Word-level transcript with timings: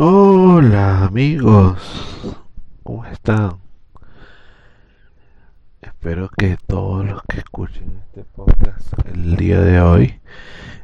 Hola 0.00 1.06
amigos, 1.06 2.36
¿cómo 2.84 3.04
están? 3.06 3.58
Espero 5.82 6.30
que 6.38 6.56
todos 6.68 7.04
los 7.04 7.20
que 7.24 7.38
escuchen 7.38 8.04
este 8.06 8.22
podcast 8.22 8.92
el 9.12 9.34
día 9.34 9.60
de 9.60 9.80
hoy 9.80 10.20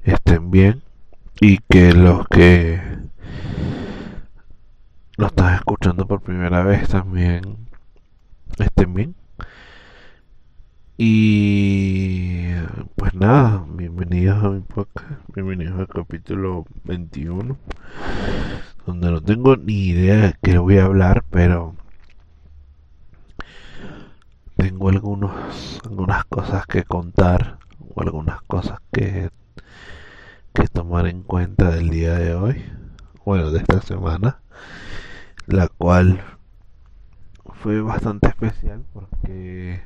estén 0.03 0.51
bien 0.51 0.83
y 1.41 1.59
que 1.59 1.93
los 1.93 2.27
que 2.27 2.83
lo 5.17 5.29
están 5.29 5.55
escuchando 5.55 6.09
por 6.09 6.21
primera 6.21 6.65
vez 6.65 6.89
también 6.89 7.69
estén 8.59 8.95
bien. 8.95 9.15
Y 10.99 12.53
pues 12.97 13.15
nada, 13.15 13.65
bienvenidos 13.69 14.43
a 14.43 14.51
mi 14.51 14.61
podcast, 14.63 15.21
bienvenidos 15.33 15.79
al 15.79 15.87
capítulo 15.87 16.67
21, 16.83 17.57
donde 18.87 19.11
no 19.11 19.23
tengo 19.23 19.57
ni 19.57 19.87
idea 19.87 20.17
de 20.17 20.35
qué 20.43 20.59
voy 20.59 20.79
a 20.79 20.85
hablar, 20.85 21.25
pero 21.31 21.75
tengo 24.57 24.89
algunos, 24.89 25.81
algunas 25.85 26.25
cosas 26.27 26.67
que 26.67 26.85
contar 26.85 27.59
o 27.95 28.01
algunas 28.01 28.43
cosas 28.43 28.79
que, 28.93 29.31
que 30.53 30.69
tomar 30.69 31.07
en 31.07 31.23
cuenta 31.23 31.71
del 31.71 31.91
día 31.91 32.15
de 32.15 32.35
hoy, 32.35 32.65
bueno, 33.25 33.51
de 33.51 33.59
esta 33.61 33.81
semana, 33.81 34.41
la 35.47 35.69
cual 35.69 36.23
fue 37.63 37.81
bastante 37.81 38.29
especial 38.29 38.85
porque 38.93 39.83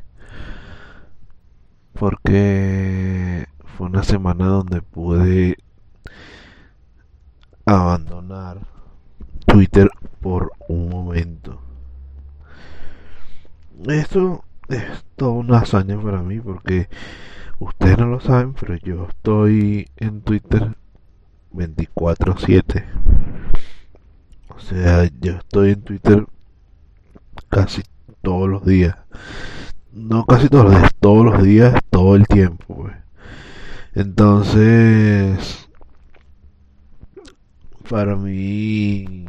porque 1.93 3.49
fue 3.77 3.89
una 3.89 4.05
semana 4.05 4.47
donde 4.47 4.83
pude 4.83 5.57
abandonar 7.67 8.78
Twitter 9.49 9.91
por 10.21 10.53
un 10.69 10.89
momento. 10.89 11.61
Esto 13.89 14.45
es 14.69 15.05
toda 15.17 15.33
una 15.33 15.59
hazaña 15.59 16.01
para 16.01 16.23
mí 16.23 16.41
porque 16.41 16.89
ustedes 17.59 17.99
no 17.99 18.07
lo 18.07 18.21
saben, 18.21 18.55
pero 18.55 18.77
yo 18.77 19.09
estoy 19.09 19.89
en 19.97 20.21
Twitter 20.23 20.77
24/7. 21.53 22.85
O 24.49 24.61
sea, 24.61 25.09
yo 25.21 25.33
estoy 25.33 25.73
en 25.73 25.83
Twitter 25.83 26.27
casi 27.49 27.83
todos 28.23 28.49
los 28.49 28.65
días 28.65 28.97
no 29.99 30.25
casi 30.25 30.49
todos 30.49 30.65
los 30.67 30.75
días, 30.75 30.93
todos 31.01 31.25
los 31.25 31.43
días, 31.43 31.81
todo 31.91 32.17
el 32.17 32.27
tiempo, 32.27 32.65
pues. 32.77 32.97
Entonces, 33.95 35.68
para 37.89 38.17
mí, 38.17 39.25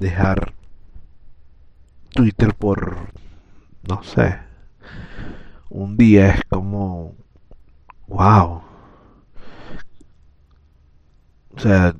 dejar 0.00 0.52
Twitter 2.10 2.54
por, 2.54 2.96
no 3.88 4.02
sé, 4.02 4.38
un 5.70 5.96
día 5.96 6.34
es 6.34 6.42
como, 6.48 7.14
wow. 8.08 8.62
O 11.54 11.58
sea, 11.58 11.94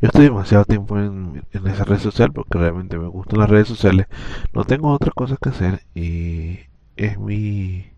yo 0.00 0.08
estoy 0.08 0.24
demasiado 0.24 0.64
tiempo 0.64 0.98
en, 0.98 1.42
esa 1.52 1.84
red 1.84 1.98
social 1.98 2.32
porque 2.32 2.58
realmente 2.58 2.98
me 2.98 3.08
gustan 3.08 3.40
las 3.40 3.50
redes 3.50 3.68
sociales. 3.68 4.06
No 4.52 4.64
tengo 4.64 4.92
otras 4.92 5.14
cosas 5.14 5.38
que 5.40 5.48
hacer 5.50 5.80
y 5.94 6.60
es 6.96 7.18
mi 7.18 7.90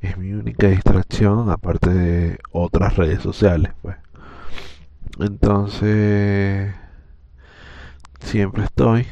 es 0.00 0.18
mi 0.18 0.32
única 0.32 0.68
distracción 0.68 1.50
aparte 1.50 1.90
de 1.92 2.38
otras 2.52 2.96
redes 2.96 3.22
sociales, 3.22 3.72
pues. 3.82 3.96
Entonces 5.18 6.74
siempre 8.20 8.64
estoy 8.64 9.06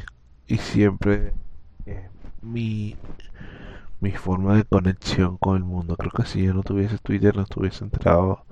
y 0.47 0.57
siempre 0.57 1.33
es 1.85 2.09
mi 2.41 2.95
mi 4.01 4.11
forma 4.11 4.55
de 4.55 4.65
conexión 4.65 5.37
con 5.37 5.57
el 5.57 5.63
mundo. 5.63 5.95
Creo 5.95 6.11
que 6.11 6.25
si 6.25 6.43
yo 6.43 6.53
no 6.53 6.63
tuviese 6.63 6.97
Twitter 6.99 7.35
no 7.35 7.43
estuviese 7.43 7.83
enterado 7.83 8.45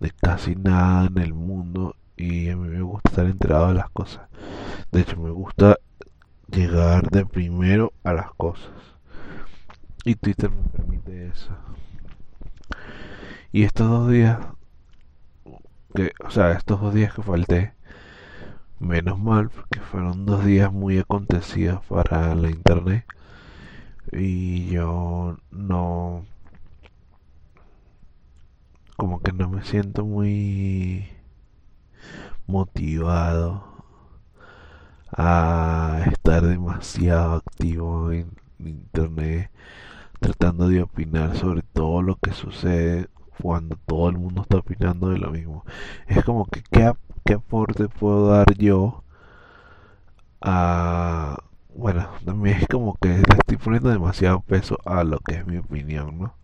de 0.00 0.10
casi 0.10 0.54
nada 0.56 1.06
en 1.06 1.18
el 1.18 1.34
mundo 1.34 1.96
y 2.16 2.48
a 2.48 2.56
mí 2.56 2.68
me 2.68 2.82
gusta 2.82 3.10
estar 3.10 3.26
enterado 3.26 3.68
de 3.68 3.74
las 3.74 3.90
cosas. 3.90 4.28
De 4.92 5.00
hecho, 5.00 5.16
me 5.20 5.30
gusta 5.30 5.76
llegar 6.48 7.08
de 7.10 7.24
primero 7.24 7.92
a 8.04 8.12
las 8.12 8.32
cosas. 8.32 8.72
Y 10.04 10.14
Twitter 10.16 10.50
me 10.50 10.68
permite 10.68 11.28
eso. 11.28 11.50
Y 13.52 13.64
estos 13.64 13.88
dos 13.88 14.10
días, 14.10 14.38
que, 15.94 16.12
o 16.24 16.30
sea, 16.30 16.52
estos 16.52 16.80
dos 16.80 16.94
días 16.94 17.14
que 17.14 17.22
falté, 17.22 17.74
menos 18.78 19.18
mal, 19.18 19.50
porque 19.50 19.80
fueron 19.80 20.26
dos 20.26 20.44
días 20.44 20.72
muy 20.72 20.98
acontecidos 20.98 21.84
para 21.86 22.34
la 22.34 22.50
internet. 22.50 23.04
Y 24.12 24.68
yo 24.70 25.36
no, 25.50 26.24
como 28.96 29.20
que 29.22 29.32
no 29.32 29.48
me 29.48 29.64
siento 29.64 30.04
muy 30.04 31.08
motivado 32.46 33.64
a 35.12 36.04
estar 36.10 36.42
demasiado 36.44 37.34
activo 37.36 38.12
en 38.12 38.30
internet 38.58 39.50
tratando 40.20 40.68
de 40.68 40.82
opinar 40.82 41.36
sobre 41.36 41.62
todo 41.62 42.02
lo 42.02 42.16
que 42.16 42.32
sucede 42.32 43.08
cuando 43.40 43.76
todo 43.86 44.08
el 44.08 44.18
mundo 44.18 44.42
está 44.42 44.58
opinando 44.58 45.10
de 45.10 45.18
lo 45.18 45.30
mismo. 45.30 45.64
Es 46.06 46.24
como 46.24 46.46
que 46.46 46.62
qué, 46.70 46.92
qué 47.24 47.34
aporte 47.34 47.88
puedo 47.88 48.28
dar 48.28 48.54
yo 48.56 49.04
a... 50.40 51.38
Bueno, 51.74 52.08
también 52.24 52.58
es 52.58 52.68
como 52.68 52.94
que 53.00 53.08
le 53.08 53.22
estoy 53.38 53.56
poniendo 53.56 53.90
demasiado 53.90 54.40
peso 54.40 54.78
a 54.84 55.04
lo 55.04 55.18
que 55.20 55.36
es 55.36 55.46
mi 55.46 55.56
opinión, 55.56 56.18
¿no? 56.18 56.34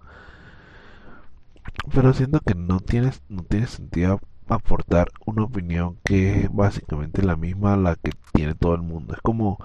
Pero 1.93 2.13
siento 2.15 2.41
que 2.41 2.55
no 2.55 2.81
tiene, 2.81 3.13
no 3.29 3.43
tiene 3.43 3.67
sentido 3.67 4.21
aportar 4.49 5.09
una 5.25 5.45
opinión 5.45 5.99
que 6.05 6.41
es 6.41 6.53
básicamente 6.53 7.23
la 7.23 7.37
misma 7.37 7.75
a 7.75 7.77
la 7.77 7.97
que 7.97 8.13
tiene 8.33 8.55
todo 8.55 8.75
el 8.75 8.83
mundo. 8.83 9.15
Es 9.15 9.21
como 9.21 9.59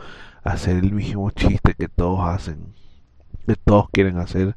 hacer 0.43 0.77
el 0.77 0.91
mismo 0.93 1.29
chiste 1.31 1.75
que 1.75 1.87
todos 1.87 2.21
hacen. 2.21 2.73
Que 3.45 3.55
todos 3.55 3.89
quieren 3.91 4.17
hacer 4.17 4.55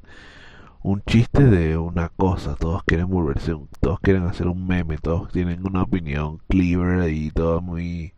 un 0.85 1.03
chiste 1.03 1.45
de 1.45 1.77
una 1.79 2.11
cosa. 2.11 2.55
Todos 2.57 2.85
quieren 2.85 3.09
volverse 3.09 3.55
un, 3.55 3.69
todos 3.81 3.99
quieren 4.01 4.25
hacer 4.25 4.47
un 4.49 4.67
meme. 4.67 4.99
Todos 4.99 5.33
tienen 5.33 5.67
una 5.67 5.83
opinión 5.83 6.39
clever 6.49 7.11
y 7.11 7.31
todo 7.33 7.61
muy, 7.61 8.15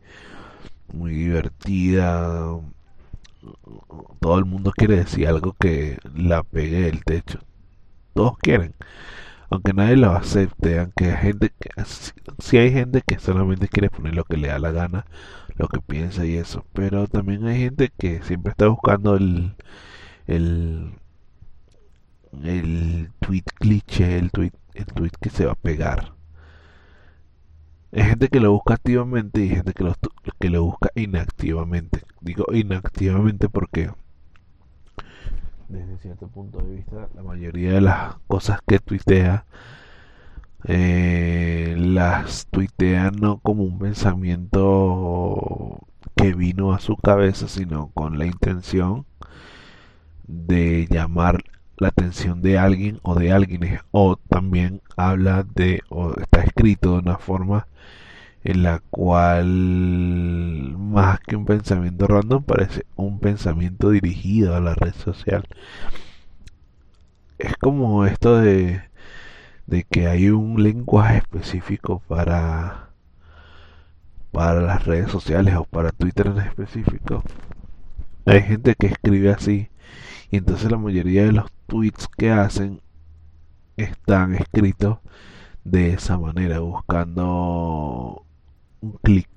muy 0.93 1.13
divertida. 1.15 2.61
Todo 4.21 4.39
el 4.39 4.45
mundo 4.45 4.73
quiere 4.77 4.97
decir 4.97 5.29
algo 5.29 5.55
que 5.59 5.99
la 6.15 6.43
pegue 6.43 6.83
del 6.83 7.05
techo. 7.05 7.41
Todos 8.15 8.37
quieren 8.39 8.75
aunque 9.51 9.73
nadie 9.73 9.97
lo 9.97 10.11
acepte, 10.13 10.79
aunque 10.81 11.07
hay 11.07 11.17
gente 11.17 11.53
que, 11.59 11.71
si 12.39 12.59
hay 12.59 12.73
gente 12.73 13.03
que 13.07 13.19
solamente 13.19 13.69
quiere 13.69 13.91
poner 13.91 14.15
lo 14.15 14.25
que 14.25 14.37
le 14.37 14.49
da 14.49 14.59
la 14.59 14.73
gana, 14.73 15.07
lo 15.57 15.69
que 15.69 15.81
piensa 15.81 16.27
y 16.27 16.37
eso, 16.37 16.65
pero 16.73 17.07
también 17.07 17.47
hay 17.47 17.59
gente 17.61 17.93
que 17.97 18.23
siempre 18.23 18.51
está 18.53 18.69
buscando 18.69 19.17
el 19.17 19.55
el 20.27 20.93
el 22.45 23.11
tweet 23.21 23.45
cliché, 23.59 24.19
el 24.19 24.31
tweet 24.31 24.53
el 24.75 24.87
tweet 24.87 25.13
que 25.21 25.31
se 25.31 25.47
va 25.47 25.53
a 25.53 25.57
pegar. 25.57 26.15
Hay 27.93 28.03
gente 28.03 28.29
que 28.29 28.41
lo 28.41 28.53
busca 28.53 28.75
activamente 28.75 29.41
y 29.41 29.49
gente 29.49 29.73
que 29.73 29.85
lo, 29.85 29.95
que 30.39 30.51
lo 30.51 30.65
busca 30.65 30.91
inactivamente. 30.95 32.03
Digo 32.21 32.45
inactivamente 32.53 33.49
porque 33.49 33.91
desde 35.69 35.99
cierto 35.99 36.29
punto 36.29 36.59
de 36.59 36.77
vista, 36.77 37.09
la 37.15 37.23
mayoría 37.23 37.73
de 37.73 37.81
las 37.81 38.17
cosas 38.29 38.61
que 38.67 38.79
tuitea 38.79 39.47
eh, 40.65 41.75
las 41.79 42.47
tuitea 42.47 43.11
no 43.11 43.39
como 43.39 43.65
un 43.65 43.79
pensamiento 43.79 45.81
que 46.17 46.35
vino 46.35 46.73
a 46.73 46.81
su 46.81 46.97
cabeza, 46.97 47.49
sino 47.49 47.91
con 47.95 48.19
la 48.19 48.27
intención 48.27 49.07
de 50.27 50.87
llamar 50.91 51.43
la 51.79 51.89
atención 51.89 52.43
de 52.43 52.59
alguien 52.59 53.01
o 53.03 53.15
de 53.15 53.33
alguien 53.33 53.81
o 53.91 54.17
también 54.17 54.83
habla 54.97 55.45
de 55.55 55.83
o 55.89 56.15
está 56.19 56.43
escrito 56.43 56.93
de 56.93 56.99
una 57.01 57.19
forma 57.19 57.67
en 58.45 58.63
la 58.63 58.81
cual 58.91 59.47
más 60.79 61.19
que 61.21 61.37
un 61.37 61.47
pensamiento 61.47 62.07
random 62.07 62.45
parece 62.45 62.87
un 62.95 63.19
pensamiento 63.19 63.91
dirigido 63.91 64.55
a 64.55 64.61
la 64.61 64.75
red 64.75 64.95
social. 64.95 65.45
Es 67.39 67.57
como 67.57 68.07
esto 68.07 68.37
de, 68.41 68.83
de 69.67 69.85
que 69.85 70.07
hay 70.07 70.31
un 70.31 70.63
lenguaje 70.63 71.19
específico 71.19 72.03
para, 72.07 72.91
para 74.31 74.61
las 74.63 74.85
redes 74.87 75.11
sociales 75.11 75.55
o 75.57 75.65
para 75.65 75.91
Twitter 75.91 76.29
en 76.29 76.39
específico. 76.39 77.25
Hay 78.27 78.43
gente 78.43 78.75
que 78.77 78.87
escribe 78.87 79.31
así 79.33 79.71
y 80.31 80.37
entonces 80.37 80.71
la 80.71 80.79
mayoría 80.79 81.25
de 81.25 81.33
los 81.33 81.51
tweets 81.67 82.09
que 82.17 82.31
hacen 82.31 82.81
están 83.77 84.35
escritos 84.35 84.99
de 85.65 85.93
esa 85.93 86.19
manera, 86.19 86.61
buscando 86.61 88.25
un 88.81 88.93
clic, 89.03 89.29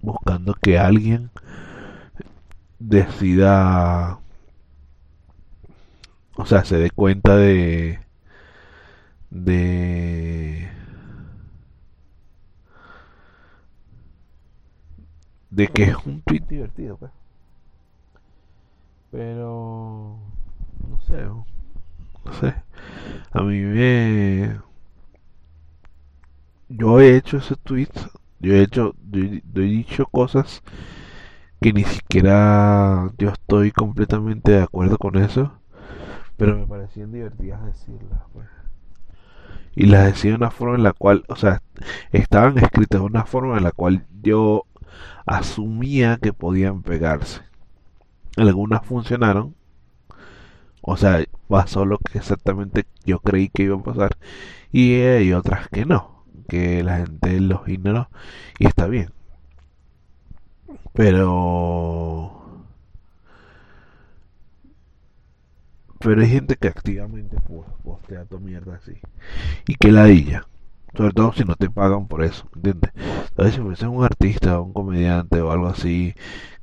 buscando 0.00 0.54
que 0.54 0.78
alguien 0.78 1.30
decida, 2.78 4.18
o 6.36 6.46
sea, 6.46 6.64
se 6.64 6.78
dé 6.78 6.90
cuenta 6.90 7.36
de, 7.36 8.00
de, 9.30 10.68
de 15.50 15.68
que 15.68 15.82
es 15.84 15.96
un 16.06 16.22
tweet 16.22 16.44
divertido, 16.48 16.96
pues. 16.96 17.12
Pero, 19.10 20.18
no 21.08 22.32
sé, 22.40 22.54
a 23.32 23.42
mí 23.42 23.60
me, 23.60 24.60
yo 26.68 27.00
he 27.00 27.16
hecho 27.16 27.38
ese 27.38 27.56
tweet, 27.56 27.90
yo 28.40 28.54
he 28.54 28.62
hecho, 28.62 28.94
yo 29.10 29.62
he 29.62 29.66
dicho 29.66 30.06
cosas 30.06 30.62
que 31.60 31.72
ni 31.72 31.84
siquiera 31.84 33.10
yo 33.18 33.30
estoy 33.30 33.72
completamente 33.72 34.52
de 34.52 34.62
acuerdo 34.62 34.98
con 34.98 35.16
eso, 35.16 35.52
pero 36.36 36.58
me 36.58 36.66
parecían 36.66 37.12
divertidas 37.12 37.64
decirlas, 37.64 38.20
pues. 38.32 38.48
Y 39.74 39.86
las 39.86 40.06
decía 40.06 40.30
de 40.30 40.36
una 40.38 40.50
forma 40.50 40.76
en 40.76 40.82
la 40.82 40.92
cual, 40.92 41.24
o 41.28 41.36
sea, 41.36 41.62
estaban 42.10 42.58
escritas 42.58 43.00
de 43.00 43.06
una 43.06 43.26
forma 43.26 43.58
en 43.58 43.64
la 43.64 43.72
cual 43.72 44.06
yo 44.22 44.64
asumía 45.26 46.18
que 46.20 46.32
podían 46.32 46.82
pegarse. 46.82 47.42
Algunas 48.36 48.84
funcionaron, 48.84 49.54
o 50.86 50.96
sea, 50.96 51.24
pasó 51.48 51.84
lo 51.84 51.98
que 51.98 52.18
exactamente 52.18 52.86
yo 53.04 53.18
creí 53.18 53.48
que 53.48 53.64
iba 53.64 53.76
a 53.76 53.82
pasar, 53.82 54.16
y 54.72 54.94
hay 54.94 55.32
otras 55.32 55.68
que 55.68 55.84
no, 55.84 56.24
que 56.48 56.82
la 56.84 56.98
gente 56.98 57.40
los 57.40 57.68
ignoró, 57.68 58.08
y 58.58 58.66
está 58.66 58.86
bien. 58.86 59.10
Pero... 60.92 62.32
Pero 65.98 66.20
hay 66.22 66.28
gente 66.28 66.56
que 66.56 66.68
activamente 66.68 67.36
postea 67.82 68.24
tu 68.26 68.38
mierda 68.38 68.76
así. 68.76 68.92
Y 69.66 69.74
que 69.74 69.90
ladilla. 69.90 70.46
Sobre 70.96 71.12
todo 71.12 71.32
si 71.32 71.44
no 71.44 71.56
te 71.56 71.68
pagan 71.68 72.06
por 72.06 72.22
eso, 72.22 72.48
¿entiendes? 72.54 72.92
Entonces 73.30 73.54
si 73.56 73.60
fuese 73.60 73.86
un 73.88 74.04
artista, 74.04 74.60
un 74.60 74.72
comediante 74.72 75.40
o 75.40 75.50
algo 75.50 75.66
así, 75.66 76.14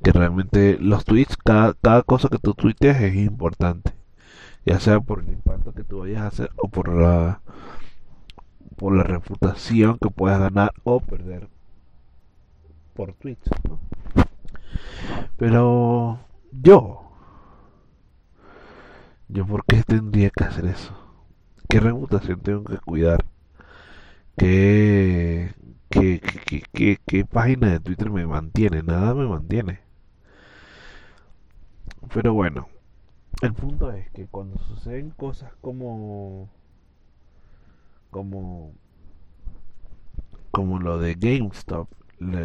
que 0.04 0.12
realmente 0.12 0.78
los 0.80 1.04
tweets, 1.06 1.36
cada, 1.38 1.74
cada 1.74 2.04
cosa 2.04 2.30
que 2.30 2.40
tú 2.40 2.54
tuiteas 2.54 3.02
es 3.02 3.16
importante. 3.16 3.94
Ya 4.66 4.80
sea 4.80 5.00
por 5.00 5.20
el 5.20 5.30
impacto 5.30 5.74
que 5.74 5.84
tú 5.84 6.00
vayas 6.00 6.22
a 6.22 6.28
hacer 6.28 6.52
o 6.58 6.70
por 6.70 6.90
la, 6.90 7.42
por 8.78 8.96
la 8.96 9.04
reputación 9.04 9.98
que 10.00 10.10
puedas 10.10 10.40
ganar 10.40 10.74
o 10.84 11.00
perder 11.00 11.50
por 12.94 13.14
tweets, 13.14 13.50
¿no? 13.68 13.80
Pero 15.38 16.20
yo, 16.52 17.12
yo 19.28 19.46
por 19.46 19.66
qué 19.66 19.84
tendría 19.84 20.30
que 20.30 20.44
hacer 20.44 20.66
eso? 20.66 20.94
¿Qué 21.68 21.80
reputación 21.80 22.40
tengo 22.42 22.64
que 22.64 22.78
cuidar? 22.78 23.26
¿Qué, 24.38 25.54
qué, 25.90 26.22
qué, 26.72 27.00
qué, 27.06 27.26
página 27.26 27.72
de 27.72 27.80
Twitter 27.80 28.10
me 28.10 28.26
mantiene? 28.26 28.84
Nada 28.84 29.14
me 29.14 29.28
mantiene. 29.28 29.80
Pero 32.14 32.34
bueno, 32.34 32.68
el 33.44 33.54
punto 33.54 33.92
es 33.92 34.10
que 34.12 34.26
cuando 34.28 34.58
suceden 34.60 35.12
cosas 35.12 35.52
como 35.62 36.50
como 38.10 38.74
como 40.52 40.80
lo 40.80 40.98
de 40.98 41.16
GameStop 41.16 41.90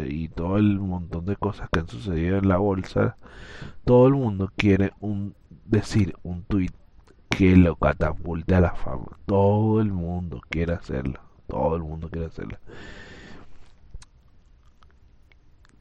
y 0.07 0.27
todo 0.29 0.57
el 0.57 0.79
montón 0.79 1.25
de 1.25 1.37
cosas 1.37 1.69
que 1.71 1.79
han 1.79 1.87
sucedido 1.87 2.37
en 2.37 2.49
la 2.49 2.57
bolsa, 2.57 3.15
todo 3.85 4.07
el 4.07 4.15
mundo 4.15 4.51
quiere 4.57 4.91
un 4.99 5.35
decir 5.65 6.15
un 6.23 6.43
tweet 6.43 6.71
que 7.29 7.55
lo 7.55 7.75
catapulte 7.77 8.55
a 8.55 8.61
la 8.61 8.75
fama. 8.75 9.17
Todo 9.25 9.79
el 9.79 9.93
mundo 9.93 10.41
quiere 10.49 10.73
hacerlo. 10.73 11.21
Todo 11.47 11.77
el 11.77 11.83
mundo 11.83 12.09
quiere 12.09 12.27
hacerlo. 12.27 12.57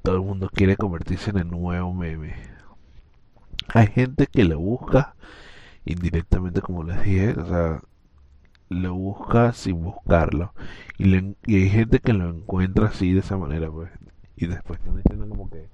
Todo 0.02 0.16
el 0.16 0.22
mundo 0.22 0.48
quiere 0.52 0.76
convertirse 0.76 1.30
en 1.30 1.38
el 1.38 1.50
nuevo 1.50 1.92
meme. 1.92 2.57
Hay 3.74 3.88
gente 3.88 4.26
que 4.26 4.44
lo 4.44 4.58
busca 4.58 5.14
indirectamente, 5.84 6.60
como 6.60 6.84
les 6.84 7.02
dije, 7.02 7.30
o 7.38 7.46
sea, 7.46 7.80
lo 8.68 8.94
busca 8.94 9.52
sin 9.52 9.82
buscarlo. 9.82 10.54
Y, 10.98 11.14
hay 11.14 11.68
gente 11.70 12.00
que 12.00 12.12
lo 12.12 12.30
encuentra 12.30 12.88
así 12.88 13.12
de 13.12 13.20
esa 13.20 13.36
manera, 13.36 13.70
pues. 13.70 13.90
Y 14.36 14.46
después 14.46 14.78
están 14.80 14.96
diciendo 14.96 15.28
como 15.28 15.50
que, 15.50 15.68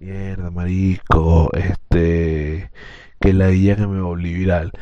mierda, 0.00 0.50
marico, 0.50 1.50
este, 1.54 2.70
que 3.20 3.32
la 3.32 3.50
idea 3.52 3.76
que 3.76 3.86
me 3.86 4.00
volví 4.00 4.34
viral. 4.34 4.72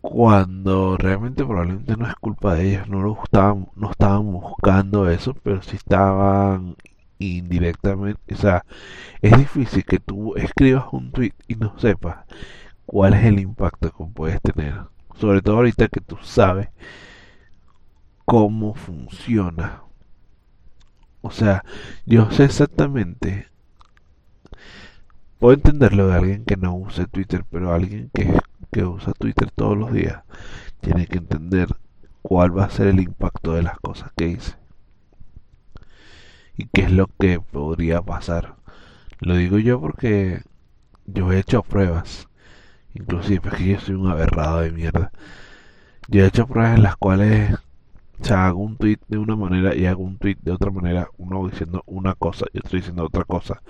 Cuando 0.00 0.96
realmente 0.96 1.44
probablemente 1.44 1.96
no 1.96 2.06
es 2.06 2.14
culpa 2.16 2.54
de 2.54 2.70
ellos, 2.70 2.88
no 2.88 3.02
lo 3.02 3.22
estaban, 3.24 3.68
no 3.76 3.90
estaban 3.90 4.30
buscando 4.32 5.10
eso, 5.10 5.34
pero 5.42 5.62
sí 5.62 5.76
estaban 5.76 6.76
indirectamente, 7.18 8.34
o 8.34 8.38
sea, 8.38 8.64
es 9.22 9.36
difícil 9.36 9.84
que 9.84 9.98
tú 9.98 10.34
escribas 10.36 10.86
un 10.92 11.12
tweet 11.12 11.34
y 11.48 11.56
no 11.56 11.78
sepas 11.78 12.26
cuál 12.86 13.14
es 13.14 13.24
el 13.24 13.38
impacto 13.38 13.90
que 13.90 14.04
puedes 14.14 14.40
tener 14.42 14.84
sobre 15.18 15.42
todo 15.42 15.56
ahorita 15.56 15.88
que 15.88 16.00
tú 16.00 16.16
sabes 16.22 16.68
cómo 18.24 18.74
funciona. 18.74 19.82
O 21.22 21.30
sea, 21.30 21.64
yo 22.04 22.30
sé 22.30 22.44
exactamente. 22.44 23.48
Puedo 25.38 25.54
entenderlo 25.54 26.08
de 26.08 26.14
alguien 26.14 26.44
que 26.44 26.56
no 26.56 26.74
use 26.74 27.06
Twitter, 27.06 27.44
pero 27.50 27.72
alguien 27.72 28.10
que, 28.14 28.32
que 28.70 28.84
usa 28.84 29.12
Twitter 29.12 29.50
todos 29.50 29.76
los 29.76 29.92
días 29.92 30.22
tiene 30.80 31.06
que 31.06 31.18
entender 31.18 31.68
cuál 32.22 32.56
va 32.56 32.64
a 32.64 32.70
ser 32.70 32.88
el 32.88 33.00
impacto 33.00 33.52
de 33.52 33.62
las 33.62 33.78
cosas 33.80 34.10
que 34.16 34.28
hice. 34.28 34.54
Y 36.56 36.66
qué 36.72 36.82
es 36.82 36.92
lo 36.92 37.08
que 37.18 37.40
podría 37.40 38.02
pasar. 38.02 38.56
Lo 39.20 39.36
digo 39.36 39.58
yo 39.58 39.80
porque 39.80 40.42
yo 41.06 41.32
he 41.32 41.38
hecho 41.38 41.62
pruebas 41.62 42.28
Inclusive, 42.98 43.50
es 43.50 43.54
que 43.54 43.66
yo 43.66 43.80
soy 43.80 43.94
un 43.94 44.08
aberrado 44.08 44.60
de 44.60 44.72
mierda. 44.72 45.12
Yo 46.08 46.24
he 46.24 46.26
hecho 46.26 46.46
pruebas 46.46 46.76
en 46.76 46.82
las 46.82 46.96
cuales 46.96 47.54
o 48.18 48.34
hago 48.34 48.60
un 48.60 48.76
tweet 48.78 48.98
de 49.08 49.18
una 49.18 49.36
manera 49.36 49.74
y 49.74 49.84
hago 49.84 50.02
un 50.02 50.16
tweet 50.16 50.38
de 50.40 50.52
otra 50.52 50.70
manera, 50.70 51.08
uno 51.18 51.46
diciendo 51.46 51.82
una 51.86 52.14
cosa 52.14 52.46
y 52.54 52.58
otro 52.58 52.78
diciendo 52.78 53.04
otra 53.04 53.24
cosa. 53.24 53.60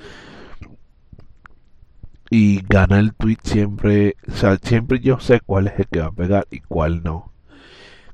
Y 2.31 2.63
gana 2.69 3.01
el 3.01 3.15
tweet 3.15 3.39
siempre, 3.43 4.17
o 4.29 4.33
sea, 4.33 4.57
siempre 4.63 5.01
yo 5.01 5.19
sé 5.19 5.41
cuál 5.41 5.67
es 5.69 5.79
el 5.81 5.87
que 5.89 6.01
va 6.01 6.07
a 6.07 6.13
pegar 6.13 6.47
y 6.51 6.61
cuál 6.61 7.03
no. 7.03 7.33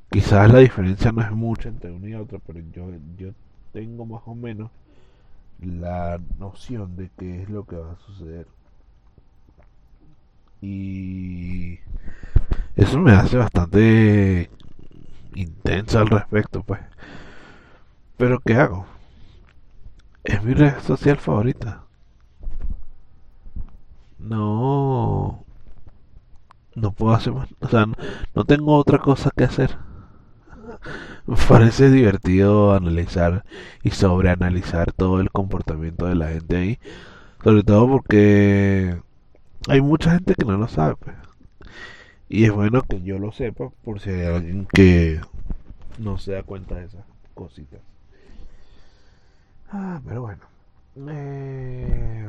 Quizás 0.09 0.51
la 0.51 0.59
diferencia 0.59 1.11
no 1.11 1.21
es 1.21 1.31
mucha 1.31 1.69
entre 1.69 1.91
uno 1.91 2.07
y 2.07 2.15
otro, 2.15 2.39
pero 2.45 2.59
yo 2.71 3.31
tengo 3.73 4.05
más 4.05 4.21
o 4.25 4.35
menos 4.35 4.71
la 5.59 6.19
noción 6.39 6.95
de 6.95 7.09
qué 7.17 7.41
es 7.41 7.49
lo 7.49 7.65
que 7.65 7.75
va 7.75 7.93
a 7.93 7.97
suceder. 7.97 8.47
Y 10.61 11.79
eso 12.75 12.99
me 12.99 13.11
hace 13.11 13.37
bastante 13.37 14.49
intenso 15.35 15.99
al 15.99 16.07
respecto, 16.07 16.63
pues. 16.63 16.79
Pero 18.17 18.39
¿qué 18.39 18.55
hago? 18.55 18.85
Es 20.23 20.41
mi 20.43 20.53
red 20.53 20.79
social 20.79 21.17
favorita. 21.17 21.83
No, 24.19 25.43
no 26.75 26.91
puedo 26.93 27.13
hacer 27.13 27.33
más, 27.33 27.49
o 27.59 27.67
sea, 27.67 27.85
no, 28.33 28.45
tengo 28.45 28.77
otra 28.77 28.99
cosa 28.99 29.31
que 29.35 29.43
hacer. 29.43 29.77
Parece 31.47 31.89
divertido 31.89 32.73
analizar 32.73 33.45
y 33.83 33.91
sobreanalizar 33.91 34.91
todo 34.91 35.19
el 35.19 35.31
comportamiento 35.31 36.05
de 36.05 36.15
la 36.15 36.29
gente 36.29 36.57
ahí, 36.57 36.79
sobre 37.43 37.63
todo 37.63 37.87
porque 37.87 38.97
hay 39.67 39.81
mucha 39.81 40.11
gente 40.11 40.35
que 40.35 40.45
no 40.45 40.57
lo 40.57 40.67
sabe. 40.67 40.95
Pues. 40.95 41.15
Y 42.29 42.45
es 42.45 42.51
bueno 42.51 42.81
que 42.81 43.01
yo 43.01 43.19
lo 43.19 43.31
sepa 43.31 43.69
por 43.83 43.99
si 43.99 44.09
hay 44.09 44.25
alguien 44.25 44.67
que 44.73 45.21
no 45.99 46.17
se 46.17 46.33
da 46.33 46.43
cuenta 46.43 46.75
de 46.75 46.85
esas 46.85 47.05
cositas. 47.33 47.79
Ah, 49.71 50.01
pero 50.05 50.21
bueno. 50.21 50.41
Eh, 51.07 52.27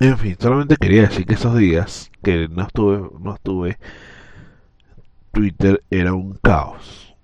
en 0.00 0.18
fin, 0.18 0.36
solamente 0.38 0.76
quería 0.76 1.02
decir 1.02 1.26
que 1.26 1.34
esos 1.34 1.56
días 1.56 2.10
que 2.22 2.48
no 2.48 2.62
estuve, 2.62 3.10
no 3.20 3.34
estuve, 3.34 3.78
Twitter 5.32 5.82
era 5.90 6.12
un 6.14 6.34
caos. 6.34 7.16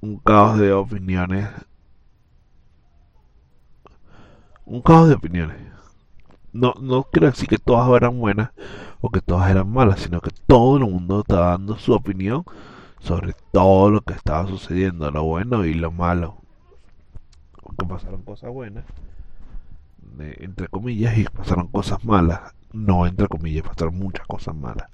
Un 0.00 0.18
caos 0.18 0.58
de 0.58 0.72
opiniones. 0.72 1.48
Un 4.64 4.80
caos 4.80 5.08
de 5.08 5.14
opiniones 5.14 5.74
no, 6.54 6.72
no 6.80 7.02
quiero 7.02 7.26
decir 7.26 7.48
que 7.48 7.58
todas 7.58 7.90
eran 8.00 8.18
buenas 8.18 8.50
o 9.00 9.10
que 9.10 9.20
todas 9.20 9.50
eran 9.50 9.68
malas, 9.68 10.00
sino 10.00 10.20
que 10.20 10.30
todo 10.46 10.78
el 10.78 10.84
mundo 10.84 11.20
estaba 11.20 11.50
dando 11.50 11.76
su 11.76 11.92
opinión 11.92 12.44
sobre 13.00 13.34
todo 13.52 13.90
lo 13.90 14.00
que 14.00 14.14
estaba 14.14 14.46
sucediendo, 14.46 15.10
lo 15.10 15.24
bueno 15.24 15.66
y 15.66 15.74
lo 15.74 15.90
malo. 15.90 16.38
que 17.78 17.84
pasaron 17.84 18.22
cosas 18.22 18.50
buenas, 18.50 18.84
entre 20.18 20.68
comillas, 20.68 21.18
y 21.18 21.24
pasaron 21.24 21.66
cosas 21.68 22.02
malas. 22.04 22.54
No, 22.72 23.06
entre 23.06 23.28
comillas, 23.28 23.64
pasaron 23.64 23.98
muchas 23.98 24.26
cosas 24.26 24.54
malas. 24.54 24.88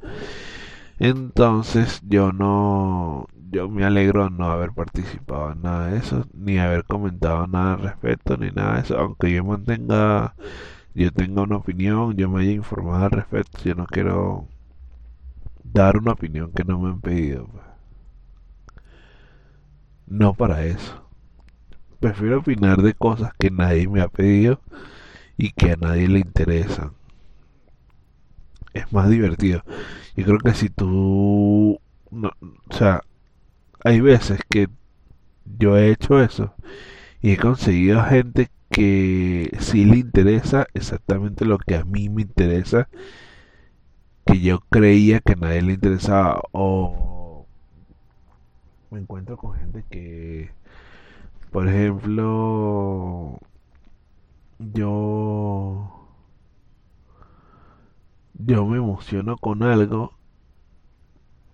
Entonces 1.01 2.03
yo 2.07 2.31
no, 2.31 3.27
yo 3.51 3.69
me 3.69 3.85
alegro 3.85 4.31
no 4.31 4.51
haber 4.51 4.73
participado 4.73 5.53
en 5.53 5.63
nada 5.63 5.87
de 5.89 5.99
eso, 5.99 6.27
ni 6.35 6.59
haber 6.59 6.85
comentado 6.85 7.47
nada 7.47 7.75
al 7.75 7.81
respecto, 7.83 8.37
ni 8.37 8.51
nada 8.51 8.75
de 8.77 8.81
eso, 8.83 8.99
aunque 8.99 9.33
yo 9.33 9.43
mantenga, 9.45 10.35
yo 10.95 11.11
tenga 11.13 11.43
una 11.43 11.57
opinión, 11.57 12.17
yo 12.17 12.29
me 12.29 12.43
haya 12.43 12.53
informado 12.53 13.05
al 13.07 13.11
respecto, 13.13 13.61
yo 13.65 13.75
no 13.75 13.87
quiero 13.87 14.47
dar 15.65 15.97
una 15.97 16.13
opinión 16.13 16.53
que 16.53 16.65
no 16.65 16.79
me 16.79 16.91
han 16.91 17.01
pedido. 17.01 17.47
Pues. 17.47 17.65
No 20.07 20.35
para 20.35 20.65
eso. 20.67 21.09
Prefiero 22.01 22.41
opinar 22.41 22.83
de 22.83 22.95
cosas 22.95 23.33
que 23.39 23.51
nadie 23.51 23.89
me 23.89 24.03
ha 24.03 24.09
pedido 24.09 24.61
y 25.39 25.53
que 25.53 25.73
a 25.73 25.77
nadie 25.77 26.09
le 26.09 26.19
interesan. 26.21 26.93
Es 28.75 28.93
más 28.93 29.09
divertido. 29.11 29.63
Yo 30.17 30.25
creo 30.25 30.39
que 30.39 30.55
si 30.55 30.69
tú... 30.69 31.79
o 32.11 32.75
sea, 32.77 33.03
hay 33.85 34.01
veces 34.01 34.41
que 34.49 34.69
yo 35.59 35.77
he 35.77 35.91
hecho 35.91 36.21
eso 36.23 36.55
y 37.23 37.33
he 37.33 37.37
conseguido 37.37 38.03
gente 38.05 38.51
que 38.71 39.51
sí 39.61 39.85
le 39.85 39.99
interesa 39.99 40.67
exactamente 40.75 41.45
lo 41.45 41.59
que 41.59 41.77
a 41.77 41.85
mí 41.85 42.09
me 42.09 42.23
interesa 42.23 42.89
que 44.25 44.41
yo 44.41 44.61
creía 44.71 45.21
que 45.21 45.33
a 45.33 45.37
nadie 45.37 45.63
le 45.63 45.73
interesaba 45.75 46.41
o 46.53 47.47
me 48.91 49.01
encuentro 49.01 49.37
con 49.37 49.55
gente 49.55 49.85
que 49.91 50.51
por 51.51 51.69
ejemplo 51.69 53.39
yo 54.59 56.00
yo 58.47 58.67
me 58.67 58.79
emociono 58.79 59.37
con 59.37 59.63
algo 59.63 60.19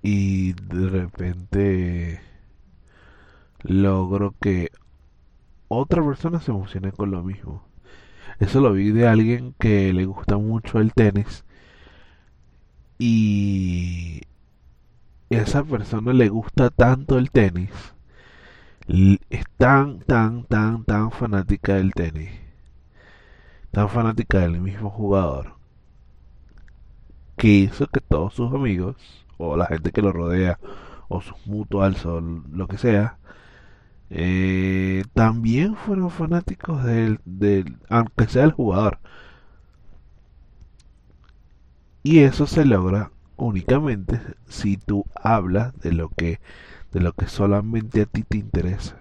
y 0.03 0.53
de 0.53 0.89
repente 0.89 2.21
logro 3.63 4.35
que 4.41 4.71
otra 5.69 6.05
persona 6.05 6.41
se 6.41 6.51
emocione 6.53 6.93
con 6.93 7.11
lo 7.11 7.23
mismo. 7.23 7.65
Eso 8.39 8.61
lo 8.61 8.73
vi 8.73 8.91
de 8.91 9.09
alguien 9.09 9.55
que 9.59 9.93
le 9.93 10.05
gusta 10.05 10.37
mucho 10.37 10.79
el 10.79 10.93
tenis 10.93 11.45
y 12.99 14.23
esa 15.31 15.65
persona 15.65 16.13
le 16.13 16.29
gusta 16.29 16.71
tanto 16.71 17.19
el 17.19 17.31
tenis. 17.31 17.71
Es 18.89 19.45
tan, 19.57 19.99
tan, 20.01 20.45
tan, 20.45 20.85
tan 20.85 21.11
fanática 21.11 21.75
del 21.75 21.93
tenis. 21.93 22.31
Tan 23.73 23.89
fanática 23.89 24.39
del 24.41 24.61
mismo 24.61 24.91
jugador. 24.91 25.56
Que 27.37 27.49
hizo 27.49 27.87
que 27.89 28.01
todos 28.01 28.35
sus 28.35 28.53
amigos, 28.55 28.97
o 29.39 29.57
la 29.57 29.67
gente 29.67 29.93
que 29.93 30.03
lo 30.03 30.13
rodea, 30.13 30.59
o 31.09 31.21
sus 31.21 31.37
mutuals, 31.47 32.05
o 32.07 32.21
lo 32.21 32.69
que 32.69 32.79
sea, 32.79 33.19
eh, 34.11 35.05
también 35.15 35.77
fueron 35.77 36.11
fanáticos 36.11 36.85
del, 36.85 37.21
del, 37.25 37.79
aunque 37.89 38.27
sea 38.29 38.45
el 38.45 38.53
jugador. 38.53 38.99
Y 42.03 42.21
eso 42.21 42.47
se 42.47 42.65
logra 42.65 43.11
únicamente 43.37 44.21
si 44.49 44.77
tú 44.77 45.05
hablas 45.15 45.79
de 45.81 45.93
lo 45.93 46.09
que 46.09 46.41
de 46.93 47.01
lo 47.01 47.13
que 47.13 47.27
solamente 47.27 48.03
a 48.03 48.07
ti 48.07 48.23
te 48.23 48.39
interesa. 48.39 48.97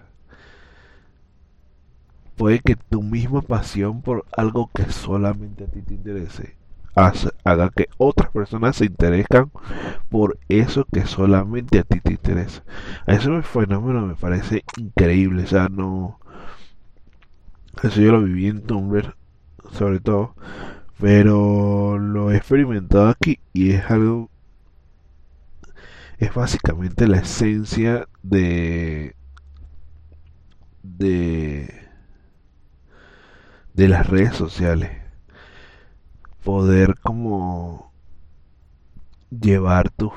Puede 2.36 2.60
que 2.60 2.76
tu 2.76 3.02
misma 3.02 3.40
pasión 3.42 4.02
por 4.02 4.26
algo 4.36 4.70
que 4.74 4.90
solamente 4.90 5.64
a 5.64 5.66
ti 5.68 5.82
te 5.82 5.94
interese 5.94 6.56
haga 6.96 7.70
que 7.70 7.88
otras 7.98 8.30
personas 8.30 8.76
se 8.76 8.86
interesen 8.86 9.50
por 10.08 10.38
eso 10.48 10.86
que 10.90 11.06
solamente 11.06 11.78
a 11.78 11.82
ti 11.82 12.00
te 12.00 12.12
interesa. 12.12 12.64
Ese 13.06 13.42
fenómeno 13.42 14.06
me 14.06 14.14
parece 14.14 14.64
increíble, 14.78 15.44
o 15.52 15.68
no... 15.68 16.18
Eso 17.82 18.00
yo 18.00 18.12
lo 18.12 18.22
viví 18.22 18.46
en 18.46 18.62
Tumblr, 18.62 19.14
sobre 19.72 20.00
todo, 20.00 20.34
pero 20.98 21.98
lo 21.98 22.30
he 22.32 22.36
experimentado 22.36 23.08
aquí 23.08 23.38
y 23.52 23.72
es 23.72 23.90
algo 23.90 24.30
es 26.18 26.32
básicamente 26.32 27.06
la 27.06 27.18
esencia 27.18 28.08
de 28.22 29.14
de 30.82 31.88
de 33.74 33.88
las 33.88 34.06
redes 34.06 34.34
sociales 34.34 35.05
poder 36.46 36.94
como 37.00 37.92
llevar 39.30 39.90
tus 39.90 40.12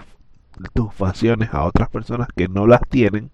tus 0.74 0.93
pasiones 0.93 1.51
a 1.53 1.63
otras 1.63 1.89
personas 1.89 2.27
que 2.36 2.48
no 2.48 2.67
las 2.67 2.81
tienen 2.88 3.31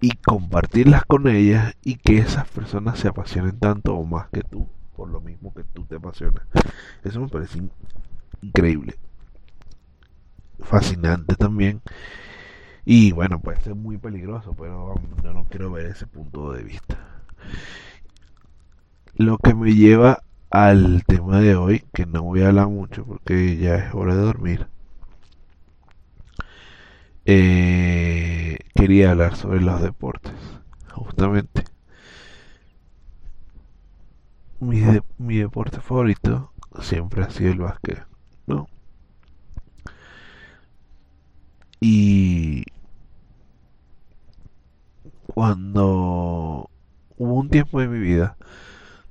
y 0.00 0.10
compartirlas 0.10 1.04
con 1.04 1.28
ellas 1.28 1.76
y 1.84 1.98
que 1.98 2.18
esas 2.18 2.48
personas 2.48 2.98
se 2.98 3.06
apasionen 3.06 3.60
tanto 3.60 3.94
o 3.94 4.04
más 4.04 4.28
que 4.30 4.42
tú 4.42 4.66
por 4.96 5.08
lo 5.08 5.20
mismo 5.20 5.54
que 5.54 5.62
tú 5.62 5.84
te 5.84 5.96
apasionas. 5.96 6.44
Eso 7.04 7.20
me 7.20 7.28
parece 7.28 7.62
increíble. 8.42 8.96
Fascinante 10.58 11.36
también. 11.36 11.80
Y 12.84 13.12
bueno, 13.12 13.38
puede 13.38 13.60
ser 13.60 13.76
muy 13.76 13.98
peligroso, 13.98 14.52
pero 14.58 14.96
yo 15.22 15.32
no 15.32 15.44
quiero 15.44 15.70
ver 15.70 15.86
ese 15.86 16.08
punto 16.08 16.52
de 16.52 16.64
vista. 16.64 16.98
Lo 19.14 19.38
que 19.38 19.54
me 19.54 19.74
lleva 19.74 20.24
al 20.50 21.04
tema 21.06 21.40
de 21.40 21.56
hoy, 21.56 21.84
que 21.92 22.06
no 22.06 22.22
voy 22.22 22.42
a 22.42 22.48
hablar 22.48 22.68
mucho 22.68 23.04
porque 23.04 23.56
ya 23.56 23.76
es 23.76 23.94
hora 23.94 24.14
de 24.14 24.22
dormir. 24.22 24.68
Eh, 27.24 28.58
quería 28.74 29.10
hablar 29.12 29.36
sobre 29.36 29.60
los 29.60 29.80
deportes, 29.82 30.32
justamente 30.92 31.64
mi, 34.60 34.82
mi 35.18 35.38
deporte 35.38 35.80
favorito 35.80 36.52
siempre 36.80 37.22
ha 37.24 37.30
sido 37.30 37.52
el 37.52 37.58
básquet, 37.58 38.04
¿no? 38.46 38.68
Y 41.80 42.64
cuando 45.26 46.68
hubo 47.16 47.34
un 47.34 47.48
tiempo 47.48 47.80
de 47.80 47.88
mi 47.88 47.98
vida 47.98 48.36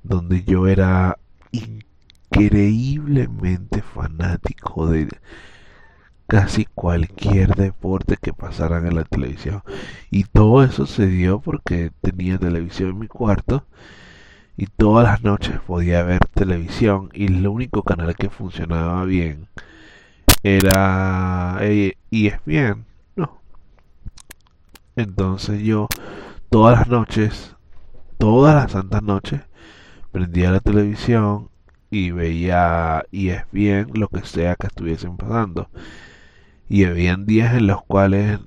donde 0.02 0.44
yo 0.44 0.68
era 0.68 1.19
increíblemente 1.52 3.82
fanático 3.82 4.86
de 4.86 5.08
casi 6.26 6.64
cualquier 6.64 7.54
deporte 7.56 8.16
que 8.16 8.32
pasaran 8.32 8.86
en 8.86 8.94
la 8.94 9.04
televisión. 9.04 9.62
Y 10.10 10.24
todo 10.24 10.62
eso 10.62 10.86
se 10.86 11.06
dio 11.06 11.40
porque 11.40 11.90
tenía 12.00 12.38
televisión 12.38 12.90
en 12.90 12.98
mi 13.00 13.08
cuarto 13.08 13.66
y 14.56 14.66
todas 14.66 15.04
las 15.04 15.22
noches 15.22 15.58
podía 15.66 16.02
ver 16.02 16.20
televisión 16.34 17.10
y 17.14 17.26
el 17.26 17.46
único 17.48 17.82
canal 17.82 18.14
que 18.14 18.30
funcionaba 18.30 19.04
bien 19.04 19.48
era 20.42 21.58
ESPN, 21.62 22.84
no. 23.16 23.40
Entonces 24.96 25.62
yo 25.62 25.88
todas 26.50 26.78
las 26.78 26.88
noches, 26.88 27.56
todas 28.18 28.54
las 28.54 28.72
santas 28.72 29.02
noches, 29.02 29.40
prendía 30.12 30.50
la 30.50 30.60
televisión 30.60 31.48
y 31.90 32.10
veía 32.12 33.04
ESPN, 33.12 33.90
lo 33.94 34.08
que 34.08 34.24
sea 34.24 34.56
que 34.56 34.68
estuviesen 34.68 35.16
pasando. 35.16 35.68
Y 36.68 36.84
habían 36.84 37.26
días 37.26 37.54
en 37.54 37.66
los 37.66 37.82
cuales 37.84 38.40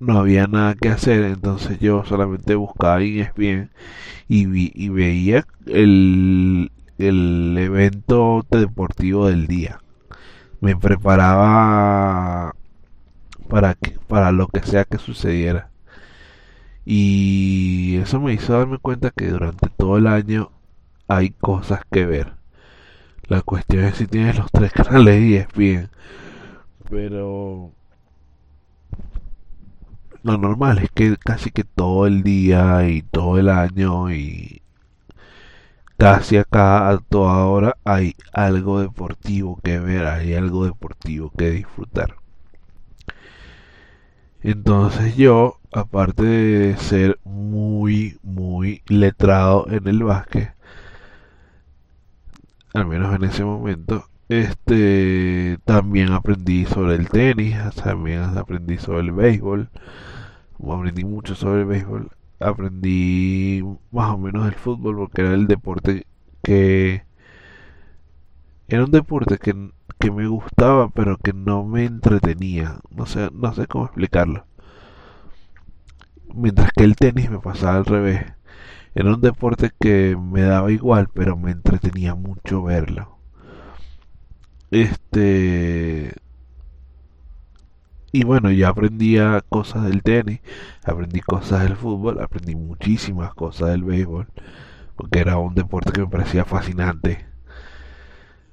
no 0.00 0.18
había 0.18 0.46
nada 0.46 0.74
que 0.74 0.88
hacer, 0.90 1.24
entonces 1.24 1.80
yo 1.80 2.04
solamente 2.04 2.54
buscaba 2.54 3.02
ESPN 3.02 3.70
y, 4.28 4.46
vi, 4.46 4.72
y 4.74 4.88
veía 4.90 5.46
el, 5.66 6.70
el 6.98 7.56
evento 7.58 8.46
deportivo 8.50 9.26
del 9.28 9.46
día. 9.46 9.80
Me 10.60 10.76
preparaba 10.76 12.54
para, 13.48 13.74
que, 13.74 13.98
para 14.06 14.32
lo 14.32 14.48
que 14.48 14.62
sea 14.62 14.84
que 14.84 14.98
sucediera. 14.98 15.70
Y 16.90 17.98
eso 17.98 18.18
me 18.18 18.32
hizo 18.32 18.54
darme 18.54 18.78
cuenta 18.78 19.10
que 19.10 19.26
durante 19.28 19.68
todo 19.68 19.98
el 19.98 20.06
año 20.06 20.52
hay 21.06 21.32
cosas 21.32 21.82
que 21.90 22.06
ver. 22.06 22.36
La 23.24 23.42
cuestión 23.42 23.84
es 23.84 23.96
si 23.96 24.06
tienes 24.06 24.38
los 24.38 24.50
tres 24.50 24.72
canales 24.74 25.20
y 25.22 25.36
es 25.36 25.48
bien. 25.52 25.90
Pero 26.88 27.72
lo 30.22 30.38
normal 30.38 30.78
es 30.78 30.90
que 30.90 31.18
casi 31.18 31.50
que 31.50 31.64
todo 31.64 32.06
el 32.06 32.22
día 32.22 32.88
y 32.88 33.02
todo 33.02 33.38
el 33.38 33.50
año 33.50 34.10
y 34.10 34.62
casi 35.98 36.38
acá 36.38 36.88
a 36.88 36.98
toda 37.00 37.44
hora 37.44 37.76
hay 37.84 38.14
algo 38.32 38.80
deportivo 38.80 39.60
que 39.62 39.78
ver, 39.78 40.06
hay 40.06 40.32
algo 40.32 40.64
deportivo 40.64 41.30
que 41.36 41.50
disfrutar. 41.50 42.16
Entonces 44.42 45.16
yo, 45.16 45.56
aparte 45.72 46.22
de 46.24 46.76
ser 46.76 47.18
muy, 47.24 48.18
muy 48.22 48.82
letrado 48.88 49.66
en 49.70 49.88
el 49.88 50.02
básquet, 50.04 50.54
al 52.74 52.86
menos 52.86 53.14
en 53.14 53.24
ese 53.24 53.44
momento, 53.44 54.04
este 54.28 55.58
también 55.64 56.12
aprendí 56.12 56.66
sobre 56.66 56.94
el 56.96 57.08
tenis, 57.08 57.56
también 57.82 58.22
aprendí 58.38 58.78
sobre 58.78 59.00
el 59.00 59.12
béisbol, 59.12 59.70
aprendí 60.70 61.04
mucho 61.04 61.34
sobre 61.34 61.60
el 61.62 61.66
béisbol, 61.66 62.10
aprendí 62.40 63.62
más 63.90 64.10
o 64.14 64.18
menos 64.18 64.46
el 64.46 64.54
fútbol 64.54 64.96
porque 64.96 65.22
era 65.22 65.34
el 65.34 65.46
deporte 65.46 66.06
que 66.42 67.02
era 68.68 68.84
un 68.84 68.90
deporte 68.90 69.38
que, 69.38 69.70
que 69.98 70.10
me 70.10 70.26
gustaba 70.26 70.88
pero 70.90 71.16
que 71.18 71.32
no 71.32 71.64
me 71.64 71.84
entretenía, 71.84 72.80
no 72.90 73.06
sé, 73.06 73.30
no 73.32 73.52
sé 73.54 73.66
cómo 73.66 73.86
explicarlo. 73.86 74.46
Mientras 76.34 76.72
que 76.72 76.84
el 76.84 76.96
tenis 76.96 77.30
me 77.30 77.38
pasaba 77.40 77.76
al 77.76 77.84
revés. 77.86 78.24
Era 78.94 79.14
un 79.14 79.20
deporte 79.20 79.70
que 79.78 80.16
me 80.20 80.42
daba 80.42 80.72
igual, 80.72 81.08
pero 81.14 81.36
me 81.36 81.52
entretenía 81.52 82.14
mucho 82.16 82.64
verlo. 82.64 83.18
Este. 84.72 86.14
Y 88.10 88.24
bueno, 88.24 88.50
ya 88.50 88.70
aprendía 88.70 89.42
cosas 89.48 89.84
del 89.84 90.02
tenis, 90.02 90.40
aprendí 90.82 91.20
cosas 91.20 91.62
del 91.62 91.76
fútbol, 91.76 92.20
aprendí 92.20 92.56
muchísimas 92.56 93.34
cosas 93.34 93.70
del 93.70 93.84
béisbol, 93.84 94.26
porque 94.96 95.20
era 95.20 95.38
un 95.38 95.54
deporte 95.54 95.92
que 95.92 96.00
me 96.00 96.08
parecía 96.08 96.44
fascinante. 96.44 97.27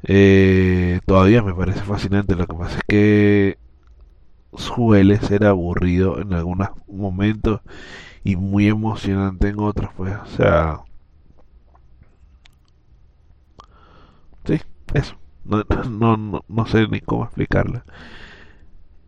Eh, 0.07 0.99
todavía 1.05 1.41
me 1.41 1.53
parece 1.53 1.81
fascinante, 1.81 2.35
lo 2.35 2.45
que 2.47 2.55
pasa 2.55 2.77
es 2.77 2.83
que 2.87 3.57
suele 4.57 5.17
ser 5.19 5.45
aburrido 5.45 6.19
en 6.21 6.33
algunos 6.33 6.69
momentos 6.87 7.61
y 8.23 8.35
muy 8.37 8.67
emocionante 8.67 9.49
en 9.49 9.59
otros, 9.59 9.91
pues, 9.97 10.15
o 10.15 10.27
sea, 10.27 10.81
sí, 14.45 14.59
eso, 14.93 15.15
no, 15.43 15.63
no, 15.89 16.17
no, 16.17 16.45
no 16.47 16.65
sé 16.65 16.87
ni 16.87 17.01
cómo 17.01 17.25
explicarlo. 17.25 17.83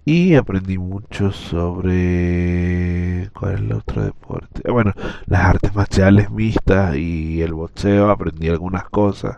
Y 0.06 0.36
aprendí 0.36 0.78
mucho 0.78 1.32
sobre... 1.32 3.30
¿Cuál 3.34 3.54
es 3.56 3.60
el 3.60 3.74
otro 3.74 4.04
deporte? 4.04 4.72
Bueno, 4.72 4.94
las 5.26 5.42
artes 5.46 5.76
marciales 5.76 6.32
mixtas 6.32 6.96
y 6.96 7.42
el 7.42 7.54
boxeo. 7.54 8.10
Aprendí 8.10 8.48
algunas 8.50 8.90
cosas. 8.90 9.38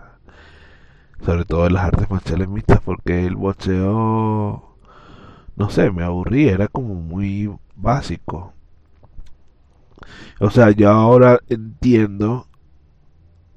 Sobre 1.23 1.45
todo 1.45 1.69
las 1.69 1.85
artes 1.85 2.09
marciales 2.09 2.49
mixtas 2.49 2.81
porque 2.81 3.25
el 3.25 3.35
boxeo... 3.35 4.75
No 5.57 5.69
sé, 5.69 5.91
me 5.91 6.03
aburría. 6.03 6.53
Era 6.53 6.67
como 6.67 6.95
muy 6.95 7.51
básico. 7.75 8.53
O 10.39 10.49
sea, 10.49 10.71
yo 10.71 10.89
ahora 10.89 11.39
entiendo 11.49 12.47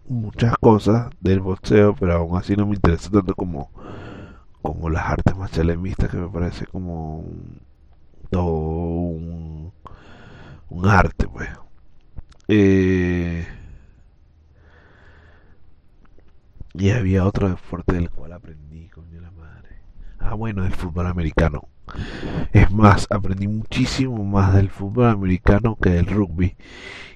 muchas 0.09 0.57
cosas 0.59 1.11
del 1.21 1.41
boxeo, 1.41 1.95
pero 1.99 2.15
aún 2.15 2.37
así 2.37 2.57
no 2.57 2.67
me 2.67 2.75
interesa 2.75 3.11
tanto 3.11 3.35
como 3.35 3.71
como 4.63 4.91
las 4.91 5.07
artes 5.07 5.37
marciales 5.37 5.79
mixtas 5.79 6.11
que 6.11 6.19
me 6.19 6.29
parece 6.29 6.67
como 6.67 7.19
un, 7.21 7.61
todo 8.31 8.45
un, 8.47 9.73
un 10.71 10.87
arte 10.89 11.29
pues 11.29 11.51
Eh, 12.49 13.47
y 16.75 16.91
había 16.91 17.25
otro 17.25 17.49
deporte 17.49 17.95
del 17.95 18.11
cual 18.11 18.33
aprendí 18.33 18.89
coño 18.89 19.21
la 19.21 19.31
madre 19.31 19.81
ah 20.19 20.35
bueno 20.35 20.65
el 20.65 20.73
fútbol 20.73 21.07
americano 21.07 21.69
es 22.53 22.71
más 22.71 23.07
aprendí 23.11 23.49
muchísimo 23.49 24.25
más 24.25 24.55
del 24.55 24.71
fútbol 24.71 25.07
americano 25.07 25.77
que 25.81 25.91
del 25.91 26.07
rugby 26.07 26.57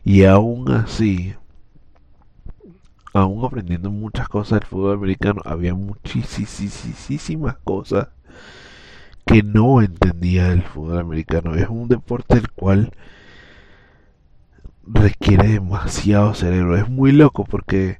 y 0.04 0.24
aún 0.24 0.70
así 0.70 1.34
aún 3.14 3.44
aprendiendo 3.44 3.90
muchas 3.90 4.28
cosas 4.28 4.60
del 4.60 4.68
fútbol 4.68 4.96
americano 4.96 5.40
había 5.44 5.74
muchísimas 5.74 7.56
cosas 7.64 8.08
que 9.26 9.42
no 9.42 9.82
entendía 9.82 10.50
del 10.50 10.62
fútbol 10.62 11.00
americano. 11.00 11.54
Es 11.56 11.68
un 11.68 11.88
deporte 11.88 12.38
el 12.38 12.50
cual 12.52 12.92
requiere 14.86 15.48
demasiado 15.48 16.32
cerebro. 16.34 16.76
Es 16.76 16.88
muy 16.88 17.10
loco 17.10 17.44
porque 17.44 17.98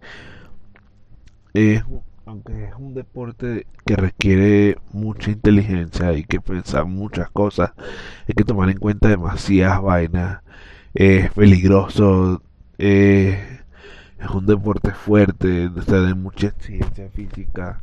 es, 1.56 1.84
aunque 2.26 2.64
es 2.64 2.74
un 2.78 2.94
deporte 2.94 3.66
que 3.86 3.96
requiere 3.96 4.78
mucha 4.92 5.30
inteligencia, 5.30 6.08
hay 6.08 6.24
que 6.24 6.40
pensar 6.40 6.84
muchas 6.84 7.30
cosas, 7.30 7.72
hay 8.28 8.34
que 8.34 8.44
tomar 8.44 8.68
en 8.68 8.78
cuenta 8.78 9.08
demasiadas 9.08 9.82
vainas. 9.82 10.42
Es 10.94 11.30
peligroso, 11.32 12.42
es, 12.78 13.38
un 14.34 14.46
deporte 14.46 14.92
fuerte, 14.92 15.68
o 15.68 15.82
sea, 15.82 16.00
de 16.00 16.14
mucha 16.14 16.52
ciencia 16.58 17.08
física. 17.10 17.82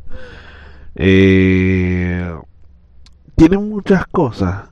Eh, 0.96 2.36
tiene 3.36 3.58
muchas 3.58 4.06
cosas 4.08 4.70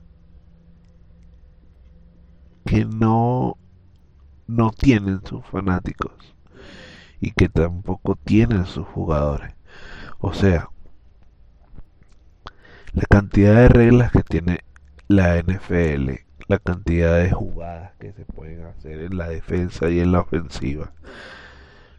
que 2.64 2.84
no, 2.84 3.56
no 4.46 4.70
tienen 4.70 5.20
sus 5.24 5.44
fanáticos 5.46 6.12
y 7.22 7.30
que 7.30 7.48
tampoco 7.48 8.16
tienen 8.16 8.66
sus 8.66 8.86
jugadores. 8.86 9.54
O 10.18 10.34
sea, 10.34 10.68
la 12.92 13.04
cantidad 13.08 13.54
de 13.54 13.68
reglas 13.68 14.10
que 14.10 14.24
tiene 14.24 14.58
la 15.06 15.38
NFL, 15.38 16.10
la 16.48 16.58
cantidad 16.58 17.16
de 17.18 17.30
jugadas 17.30 17.92
que 18.00 18.12
se 18.12 18.24
pueden 18.24 18.66
hacer 18.66 19.00
en 19.02 19.16
la 19.16 19.28
defensa 19.28 19.88
y 19.88 20.00
en 20.00 20.10
la 20.10 20.20
ofensiva, 20.20 20.92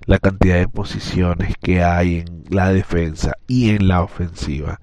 la 0.06 0.20
cantidad 0.20 0.58
de 0.58 0.68
posiciones 0.68 1.56
que 1.58 1.82
hay 1.84 2.20
en 2.20 2.44
la 2.50 2.74
defensa 2.74 3.38
y 3.48 3.70
en 3.70 3.88
la 3.88 4.04
ofensiva, 4.04 4.82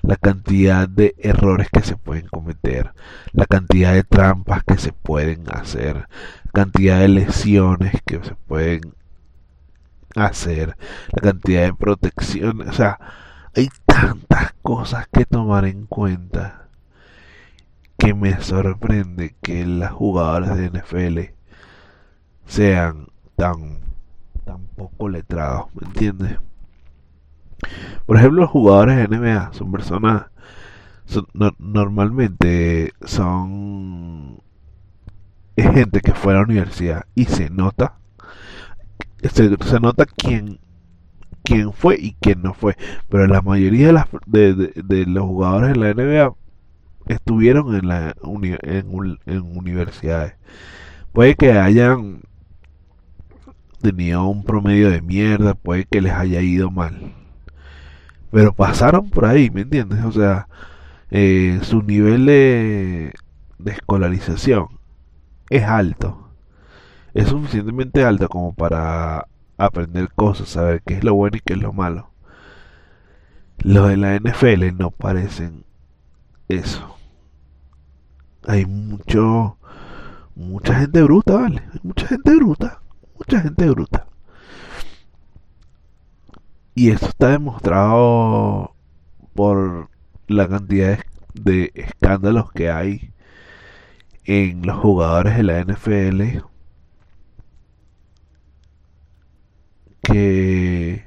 la 0.00 0.16
cantidad 0.16 0.88
de 0.88 1.14
errores 1.18 1.68
que 1.70 1.82
se 1.82 1.98
pueden 1.98 2.26
cometer, 2.28 2.94
la 3.32 3.44
cantidad 3.44 3.92
de 3.92 4.04
trampas 4.04 4.64
que 4.64 4.78
se 4.78 4.92
pueden 4.92 5.44
hacer, 5.52 6.08
cantidad 6.54 6.98
de 6.98 7.08
lesiones 7.08 7.92
que 8.06 8.24
se 8.24 8.34
pueden 8.34 8.80
hacer, 10.16 10.76
la 11.12 11.22
cantidad 11.22 11.62
de 11.62 11.74
protección, 11.74 12.68
o 12.68 12.72
sea, 12.72 12.98
hay 13.54 13.68
tantas 13.86 14.54
cosas 14.62 15.06
que 15.12 15.24
tomar 15.24 15.64
en 15.64 15.86
cuenta 15.86 16.68
que 17.98 18.14
me 18.14 18.40
sorprende 18.40 19.36
que 19.42 19.64
las 19.64 19.92
jugadoras 19.92 20.56
de 20.56 20.70
NFL 20.70 21.34
sean 22.46 23.08
tan 23.36 23.80
tan 24.44 24.66
poco 24.76 25.08
letrados, 25.08 25.66
¿me 25.74 25.86
entiendes? 25.86 26.38
Por 28.06 28.16
ejemplo, 28.16 28.42
los 28.42 28.50
jugadores 28.50 28.96
de 28.96 29.16
NBA 29.16 29.52
son 29.52 29.70
personas, 29.70 30.26
son, 31.04 31.26
no, 31.32 31.52
normalmente 31.58 32.92
son 33.04 34.40
gente 35.56 36.00
que 36.00 36.12
fue 36.12 36.32
a 36.32 36.36
la 36.36 36.42
universidad 36.42 37.06
y 37.14 37.26
se 37.26 37.50
nota, 37.50 37.98
se, 39.30 39.80
nota 39.80 40.06
quién 40.06 40.58
quién 41.44 41.72
fue 41.72 41.96
y 41.98 42.16
quién 42.20 42.42
no 42.42 42.54
fue, 42.54 42.76
pero 43.08 43.26
la 43.26 43.42
mayoría 43.42 43.88
de, 43.88 43.92
las, 43.92 44.06
de, 44.26 45.06
los 45.06 45.24
jugadores 45.24 45.72
de 45.72 45.78
la 45.78 45.94
NBA 45.94 46.34
estuvieron 47.08 47.74
en, 47.74 47.88
la 47.88 48.14
uni, 48.22 48.54
en, 48.62 48.86
universidades. 49.56 50.34
Puede 51.12 51.34
que 51.34 51.52
hayan 51.52 52.22
tenía 53.80 54.20
un 54.20 54.44
promedio 54.44 54.90
de 54.90 55.02
mierda, 55.02 55.54
puede 55.54 55.84
que 55.84 56.00
les 56.00 56.12
haya 56.12 56.40
ido 56.40 56.70
mal. 56.70 57.12
Pero 58.30 58.52
pasaron 58.54 59.10
por 59.10 59.24
ahí, 59.26 59.50
¿me 59.50 59.62
entiendes? 59.62 60.04
O 60.04 60.12
sea, 60.12 60.46
eh, 61.10 61.58
su 61.62 61.82
nivel 61.82 62.26
de 62.26 63.12
escolarización 63.66 64.68
es 65.50 65.64
alto. 65.64 66.21
Es 67.14 67.28
suficientemente 67.28 68.04
alto 68.04 68.28
como 68.28 68.54
para 68.54 69.26
aprender 69.58 70.10
cosas, 70.14 70.48
saber 70.48 70.82
qué 70.84 70.94
es 70.94 71.04
lo 71.04 71.14
bueno 71.14 71.36
y 71.36 71.40
qué 71.40 71.54
es 71.54 71.60
lo 71.60 71.72
malo. 71.72 72.10
Los 73.58 73.88
de 73.88 73.96
la 73.96 74.16
NFL 74.16 74.76
no 74.76 74.90
parecen 74.90 75.64
eso. 76.48 76.96
Hay 78.46 78.66
mucho, 78.66 79.58
mucha 80.34 80.80
gente 80.80 81.02
bruta, 81.02 81.34
¿vale? 81.34 81.62
Hay 81.72 81.80
mucha 81.82 82.08
gente 82.08 82.34
bruta 82.36 82.82
mucha 83.22 83.40
gente 83.40 83.70
bruta. 83.70 84.06
Y 86.74 86.90
eso 86.90 87.06
está 87.06 87.30
demostrado 87.30 88.74
por 89.34 89.90
la 90.26 90.48
cantidad 90.48 90.98
de 91.34 91.70
escándalos 91.74 92.50
que 92.52 92.70
hay 92.70 93.12
en 94.24 94.66
los 94.66 94.78
jugadores 94.78 95.36
de 95.36 95.42
la 95.42 95.60
NFL 95.60 96.44
que 100.02 101.04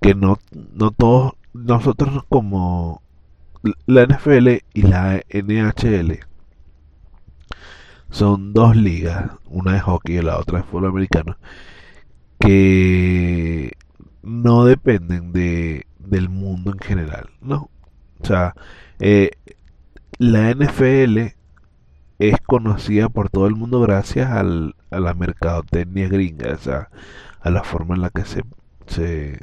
que 0.00 0.14
no 0.14 0.38
no 0.52 0.90
todos 0.92 1.34
nosotros 1.52 2.24
como 2.28 3.02
la 3.86 4.04
NFL 4.04 4.48
y 4.74 4.82
la 4.82 5.22
NHL 5.30 6.20
son 8.10 8.52
dos 8.52 8.76
ligas, 8.76 9.32
una 9.46 9.74
de 9.74 9.80
hockey 9.80 10.18
y 10.18 10.22
la 10.22 10.38
otra 10.38 10.58
de 10.58 10.64
fútbol 10.64 10.86
americano, 10.86 11.36
que 12.38 13.72
no 14.22 14.64
dependen 14.64 15.32
de, 15.32 15.86
del 15.98 16.28
mundo 16.28 16.72
en 16.72 16.78
general, 16.78 17.30
¿no? 17.40 17.70
O 18.20 18.26
sea, 18.26 18.54
eh, 19.00 19.30
la 20.18 20.50
NFL 20.50 21.34
es 22.18 22.36
conocida 22.46 23.08
por 23.08 23.30
todo 23.30 23.46
el 23.46 23.54
mundo 23.54 23.80
gracias 23.80 24.30
al, 24.30 24.74
a 24.90 25.00
la 25.00 25.14
mercadotecnia 25.14 26.08
gringa, 26.08 26.54
o 26.54 26.58
sea, 26.58 26.90
a 27.40 27.50
la 27.50 27.62
forma 27.64 27.94
en 27.94 28.02
la 28.02 28.10
que 28.10 28.24
se, 28.24 28.42
se, 28.86 29.40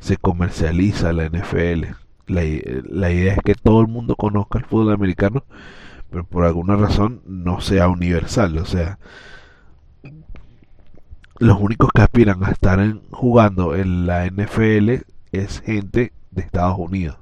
se 0.00 0.16
comercializa 0.16 1.12
la 1.12 1.26
NFL. 1.26 1.94
La, 2.26 2.42
la 2.84 3.10
idea 3.10 3.34
es 3.34 3.40
que 3.44 3.54
todo 3.54 3.80
el 3.80 3.88
mundo 3.88 4.16
conozca 4.16 4.58
el 4.58 4.64
fútbol 4.64 4.92
americano, 4.92 5.44
pero 6.10 6.24
por 6.24 6.44
alguna 6.44 6.76
razón 6.76 7.22
no 7.26 7.60
sea 7.60 7.88
universal, 7.88 8.58
o 8.58 8.64
sea, 8.64 8.98
los 11.42 11.58
únicos 11.60 11.90
que 11.92 12.02
aspiran 12.02 12.44
a 12.44 12.50
estar 12.50 12.78
jugando 13.10 13.74
en 13.74 14.06
la 14.06 14.26
NFL 14.26 15.04
es 15.32 15.60
gente 15.60 16.12
de 16.30 16.42
Estados 16.42 16.78
Unidos, 16.78 17.16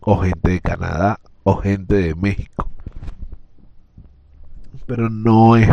o 0.00 0.16
gente 0.18 0.52
de 0.52 0.60
Canadá, 0.60 1.20
o 1.42 1.56
gente 1.56 1.96
de 1.96 2.14
México. 2.14 2.70
Pero 4.86 5.10
no 5.10 5.56
es, 5.56 5.68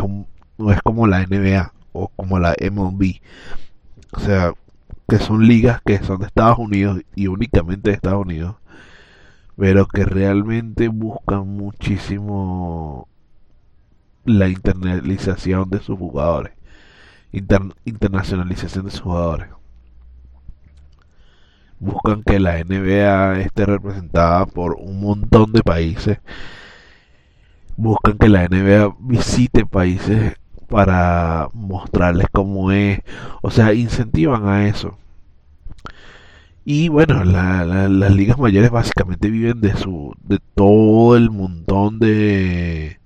no 0.62 0.72
es 0.72 0.82
como 0.82 1.08
la 1.08 1.26
NBA 1.26 1.74
o 1.94 2.08
como 2.10 2.40
la 2.40 2.56
MLB. 2.60 3.22
O 4.14 4.20
sea, 4.20 4.54
que 5.08 5.18
son 5.18 5.48
ligas 5.48 5.82
que 5.86 6.00
son 6.04 6.20
de 6.20 6.28
Estados 6.28 6.60
Unidos 6.60 7.02
y 7.16 7.28
únicamente 7.28 7.90
de 7.90 7.96
Estados 7.96 8.26
Unidos. 8.26 8.56
Pero 9.58 9.88
que 9.88 10.06
realmente 10.06 10.88
buscan 10.88 11.48
muchísimo 11.48 13.08
la 14.26 14.48
internalización 14.48 15.70
de 15.70 15.80
sus 15.80 15.98
jugadores. 15.98 16.54
internacionalización 17.32 18.86
de 18.86 18.92
sus 18.92 19.02
jugadores 19.02 19.50
buscan 21.82 22.22
que 22.24 22.40
la 22.40 22.64
NBA 22.64 23.40
esté 23.40 23.66
representada 23.66 24.46
por 24.46 24.76
un 24.76 25.02
montón 25.02 25.52
de 25.52 25.64
países. 25.64 26.20
Buscan 27.76 28.18
que 28.20 28.30
la 28.30 28.48
NBA 28.48 28.96
visite 29.00 29.66
países 29.66 30.36
para 30.72 31.50
mostrarles 31.54 32.28
cómo 32.32 32.72
es. 32.72 33.02
O 33.44 33.52
sea, 33.52 33.74
incentivan 33.74 34.48
a 34.48 34.68
eso. 34.68 34.98
Y 36.66 36.90
bueno, 36.90 37.24
las 37.24 38.12
ligas 38.16 38.38
mayores 38.40 38.70
básicamente 38.72 39.30
viven 39.30 39.62
de 39.62 39.76
su 39.76 40.16
de 40.24 40.40
todo 40.56 41.18
el 41.18 41.32
montón 41.32 42.00
de 42.00 43.00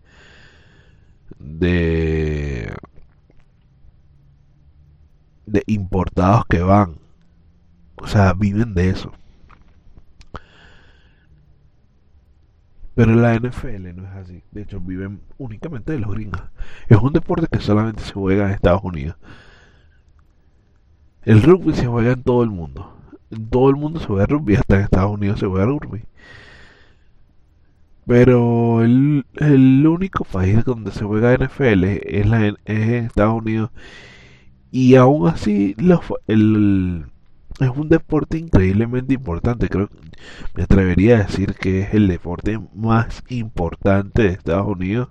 de 1.40 2.74
de 5.46 5.64
importados 5.68 6.46
que 6.50 6.62
van 6.62 6.96
o 7.98 8.08
sea, 8.08 8.34
viven 8.34 8.74
de 8.74 8.90
eso. 8.90 9.12
Pero 12.96 13.14
la 13.14 13.36
NFL 13.36 13.94
no 13.94 14.08
es 14.08 14.16
así. 14.16 14.42
De 14.52 14.62
hecho, 14.62 14.80
viven 14.80 15.20
únicamente 15.38 15.92
de 15.92 16.00
los 16.00 16.12
gringos. 16.12 16.42
Es 16.88 16.98
un 16.98 17.12
deporte 17.12 17.48
que 17.52 17.60
solamente 17.60 18.02
se 18.02 18.14
juega 18.14 18.46
en 18.48 18.54
Estados 18.54 18.84
Unidos. 18.84 19.18
El 21.24 21.44
rugby 21.44 21.74
se 21.74 21.88
juega 21.88 22.14
en 22.14 22.24
todo 22.24 22.44
el 22.44 22.50
mundo. 22.52 22.98
En 23.32 23.50
todo 23.50 23.70
el 23.70 23.76
mundo 23.76 24.00
se 24.00 24.08
juega 24.08 24.26
rugby. 24.26 24.56
Hasta 24.56 24.78
en 24.78 24.84
Estados 24.84 25.12
Unidos 25.12 25.40
se 25.40 25.48
juega 25.48 25.66
rugby. 25.66 26.04
Pero 28.08 28.84
el, 28.84 29.26
único 29.88 30.24
país 30.24 30.64
donde 30.64 30.92
se 30.92 31.04
juega 31.04 31.36
NFL 31.36 31.84
es, 31.84 32.26
la, 32.28 32.48
es 32.48 32.58
en 32.66 33.06
Estados 33.06 33.42
Unidos. 33.42 33.72
Y 34.72 34.96
aún 34.96 35.28
así, 35.28 35.76
los, 35.78 36.02
el, 36.28 37.08
es 37.60 37.70
un 37.70 37.90
deporte 37.90 38.38
increíblemente 38.38 39.14
importante. 39.14 39.70
Creo 39.70 39.88
que 39.88 39.98
me 40.56 40.64
atrevería 40.64 41.16
a 41.16 41.24
decir 41.24 41.54
que 41.56 41.82
es 41.82 41.94
el 41.94 42.08
deporte 42.08 42.60
más 42.74 43.24
importante 43.30 44.24
de 44.24 44.30
Estados 44.30 44.68
Unidos 44.68 45.10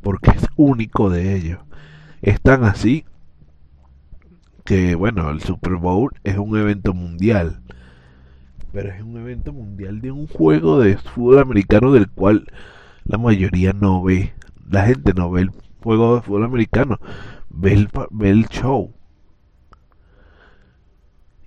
porque 0.00 0.30
es 0.30 0.46
único 0.56 1.10
de 1.10 1.36
ellos. 1.36 1.60
Es 2.22 2.40
tan 2.40 2.64
así 2.64 3.04
que, 4.64 4.94
bueno, 4.94 5.30
el 5.30 5.40
Super 5.40 5.74
Bowl 5.74 6.10
es 6.22 6.38
un 6.38 6.56
evento 6.56 6.94
mundial. 6.94 7.62
Pero 8.72 8.90
es 8.90 9.02
un 9.02 9.16
evento 9.18 9.52
mundial 9.52 10.00
de 10.00 10.10
un 10.10 10.26
juego 10.26 10.80
de 10.80 10.96
fútbol 10.96 11.38
americano 11.38 11.92
del 11.92 12.10
cual 12.10 12.46
la 13.04 13.18
mayoría 13.18 13.72
no 13.72 14.02
ve. 14.02 14.34
La 14.68 14.86
gente 14.86 15.12
no 15.14 15.30
ve 15.30 15.42
el 15.42 15.50
juego 15.82 16.16
de 16.16 16.22
fútbol 16.22 16.44
americano, 16.44 16.98
ve 17.50 17.74
el, 17.74 17.88
ve 18.10 18.30
el 18.30 18.46
show 18.46 18.93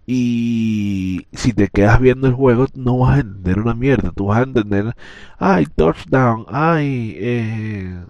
y 0.10 1.28
si 1.34 1.52
te 1.54 1.68
quedas 1.68 2.00
viendo 2.00 2.28
el 2.28 2.34
juego, 2.34 2.68
no 2.76 3.00
vas 3.00 3.18
a 3.18 3.22
entender 3.22 3.60
una 3.60 3.76
mierda. 3.76 4.12
Tú 4.16 4.28
vas 4.28 4.40
a 4.40 4.44
entender, 4.44 4.96
ay, 5.38 5.66
touchdown, 5.76 6.46
ay, 6.48 7.16
eh, 7.20 8.06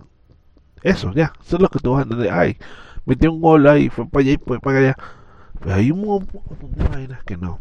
eso, 0.84 1.12
ya, 1.14 1.34
eso 1.44 1.56
es 1.58 1.62
lo 1.62 1.70
que 1.70 1.80
tú 1.80 1.94
vas 1.94 2.02
a 2.02 2.04
entender. 2.04 2.32
Ay, 2.32 2.58
metió 3.06 3.32
un 3.34 3.42
gol 3.42 3.68
ahí, 3.68 3.90
fue 3.90 4.08
para 4.08 4.22
allá 4.24 4.34
y 4.34 4.38
fue 4.38 4.60
para 4.60 4.80
allá. 4.80 4.98
Pero 5.60 5.76
hay 5.76 5.92
un 5.92 6.02
montón 6.06 6.72
de 6.76 6.88
vainas 6.88 7.24
que 7.24 7.38
no. 7.38 7.60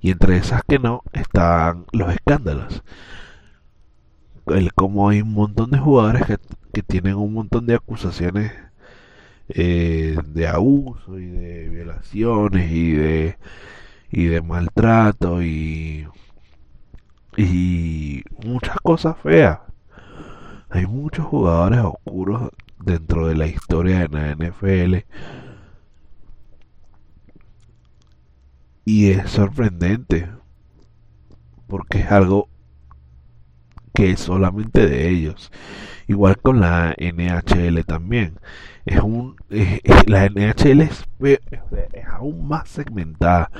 Y 0.00 0.10
entre 0.10 0.36
esas 0.38 0.62
que 0.64 0.78
no 0.80 1.02
están 1.12 1.86
los 1.92 2.12
escándalos. 2.12 2.82
El 4.46 4.72
como 4.74 5.08
hay 5.08 5.22
un 5.22 5.32
montón 5.32 5.70
de 5.70 5.78
jugadores 5.78 6.26
que, 6.26 6.38
que 6.72 6.82
tienen 6.82 7.14
un 7.16 7.34
montón 7.34 7.66
de 7.66 7.76
acusaciones 7.76 8.52
eh, 9.54 10.16
de 10.26 10.46
abuso 10.48 11.18
y 11.18 11.26
de 11.26 11.68
violaciones 11.68 12.70
y 12.70 12.92
de 12.92 13.36
y 14.10 14.26
de 14.26 14.42
maltrato 14.42 15.42
y 15.42 16.06
y 17.36 18.22
muchas 18.44 18.76
cosas 18.82 19.16
feas. 19.22 19.60
Hay 20.70 20.86
muchos 20.86 21.26
jugadores 21.26 21.80
oscuros 21.80 22.50
dentro 22.78 23.26
de 23.26 23.34
la 23.34 23.46
historia 23.46 24.06
de 24.06 24.08
la 24.08 24.34
NFL 24.34 24.96
y 28.84 29.10
es 29.10 29.30
sorprendente 29.30 30.28
porque 31.66 32.00
es 32.00 32.10
algo 32.10 32.48
que 33.94 34.10
es 34.10 34.20
solamente 34.20 34.86
de 34.86 35.08
ellos. 35.08 35.50
Igual 36.08 36.38
con 36.38 36.60
la 36.60 36.94
NHL 36.98 37.84
también. 37.84 38.38
Es 38.84 39.00
un 39.00 39.36
la 40.06 40.28
NHL 40.28 40.80
es, 40.82 41.04
aún 42.10 42.48
más 42.48 42.68
segmentada. 42.68 43.50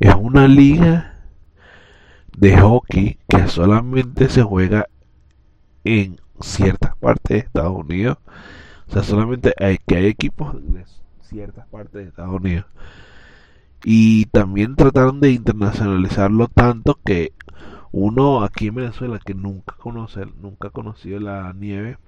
Es 0.00 0.14
una 0.14 0.48
liga 0.48 1.14
de 2.36 2.58
hockey 2.58 3.18
que 3.28 3.48
solamente 3.48 4.28
se 4.28 4.42
juega 4.42 4.86
en 5.84 6.20
ciertas 6.40 6.96
partes 6.96 7.28
de 7.28 7.38
Estados 7.38 7.76
Unidos. 7.76 8.18
O 8.88 8.92
sea 8.92 9.02
solamente 9.02 9.54
hay 9.58 9.78
que 9.86 9.96
hay 9.96 10.06
equipos 10.06 10.54
de 10.72 10.84
ciertas 11.22 11.66
partes 11.68 11.92
de 11.92 12.08
Estados 12.08 12.34
Unidos. 12.34 12.66
Y 13.84 14.26
también 14.26 14.76
trataron 14.76 15.20
de 15.20 15.32
internacionalizarlo 15.32 16.48
tanto 16.48 16.98
que 17.04 17.32
uno 17.92 18.42
aquí 18.42 18.68
en 18.68 18.76
Venezuela 18.76 19.20
que 19.24 19.34
nunca 19.34 19.76
conoce 19.76 20.26
nunca 20.40 20.68
ha 20.68 20.70
conocido 20.70 21.20
la 21.20 21.52
nieve 21.52 21.98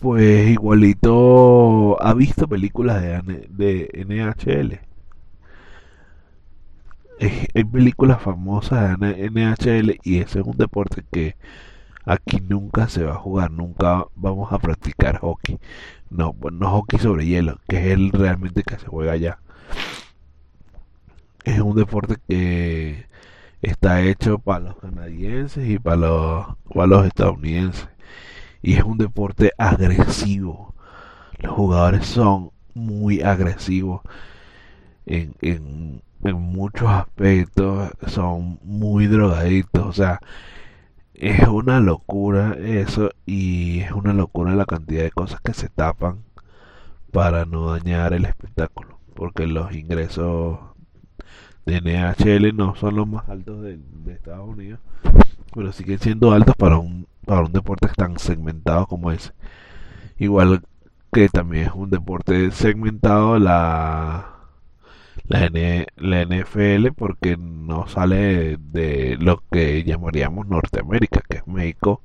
pues 0.00 0.48
igualito 0.50 2.02
ha 2.02 2.14
visto 2.14 2.48
películas 2.48 3.02
de, 3.02 3.46
de 3.50 4.04
NHL. 4.06 4.80
hay 7.54 7.64
películas 7.64 8.20
famosas 8.22 8.98
de 8.98 9.30
NHL 9.30 9.98
y 10.02 10.18
ese 10.18 10.40
es 10.40 10.46
un 10.46 10.56
deporte 10.56 11.04
que 11.10 11.36
aquí 12.06 12.40
nunca 12.40 12.88
se 12.88 13.04
va 13.04 13.12
a 13.14 13.18
jugar, 13.18 13.50
nunca 13.50 14.06
vamos 14.14 14.52
a 14.52 14.58
practicar 14.58 15.18
hockey. 15.20 15.58
No, 16.10 16.34
no 16.52 16.70
hockey 16.70 16.98
sobre 16.98 17.26
hielo, 17.26 17.60
que 17.68 17.78
es 17.78 17.86
el 17.86 18.12
realmente 18.12 18.62
que 18.62 18.78
se 18.78 18.86
juega 18.86 19.12
allá. 19.12 19.38
Es 21.46 21.60
un 21.60 21.76
deporte 21.76 22.16
que 22.28 23.06
está 23.62 24.02
hecho 24.02 24.38
para 24.38 24.60
los 24.60 24.76
canadienses 24.78 25.68
y 25.68 25.78
para 25.78 25.96
los, 25.96 26.46
para 26.74 26.86
los 26.88 27.06
estadounidenses 27.06 27.88
y 28.62 28.74
es 28.74 28.82
un 28.82 28.98
deporte 28.98 29.52
agresivo. 29.56 30.74
Los 31.38 31.52
jugadores 31.52 32.06
son 32.06 32.50
muy 32.74 33.22
agresivos 33.22 34.02
en, 35.06 35.34
en, 35.40 36.02
muchos 36.34 36.88
aspectos, 36.88 37.92
son 38.08 38.58
muy 38.64 39.06
drogaditos, 39.06 39.86
o 39.86 39.92
sea, 39.92 40.18
es 41.14 41.46
una 41.46 41.78
locura 41.78 42.56
eso 42.58 43.10
y 43.24 43.80
es 43.82 43.92
una 43.92 44.12
locura 44.12 44.56
la 44.56 44.66
cantidad 44.66 45.04
de 45.04 45.12
cosas 45.12 45.40
que 45.42 45.54
se 45.54 45.68
tapan 45.68 46.24
para 47.12 47.44
no 47.44 47.70
dañar 47.70 48.14
el 48.14 48.24
espectáculo, 48.24 48.98
porque 49.14 49.46
los 49.46 49.72
ingresos 49.72 50.58
NHL 51.66 52.56
no 52.56 52.76
son 52.76 52.96
los 52.96 53.08
más 53.08 53.28
altos 53.28 53.62
de, 53.62 53.78
Estados 54.08 54.48
Unidos, 54.48 54.80
pero 55.54 55.72
siguen 55.72 55.98
siendo 55.98 56.32
altos 56.32 56.54
para 56.56 56.78
un, 56.78 57.06
para 57.24 57.42
un 57.42 57.52
deporte 57.52 57.88
tan 57.96 58.18
segmentado 58.18 58.86
como 58.86 59.10
ese. 59.12 59.32
Igual 60.18 60.62
que 61.12 61.28
también 61.28 61.66
es 61.66 61.72
un 61.74 61.90
deporte 61.90 62.50
segmentado 62.52 63.38
la 63.38 64.36
la, 65.28 65.50
la 65.96 66.22
NFL 66.24 66.92
porque 66.96 67.36
no 67.36 67.88
sale 67.88 68.58
de 68.58 69.16
lo 69.20 69.42
que 69.50 69.84
llamaríamos 69.84 70.46
Norteamérica, 70.46 71.22
que 71.28 71.38
es 71.38 71.46
México, 71.46 72.02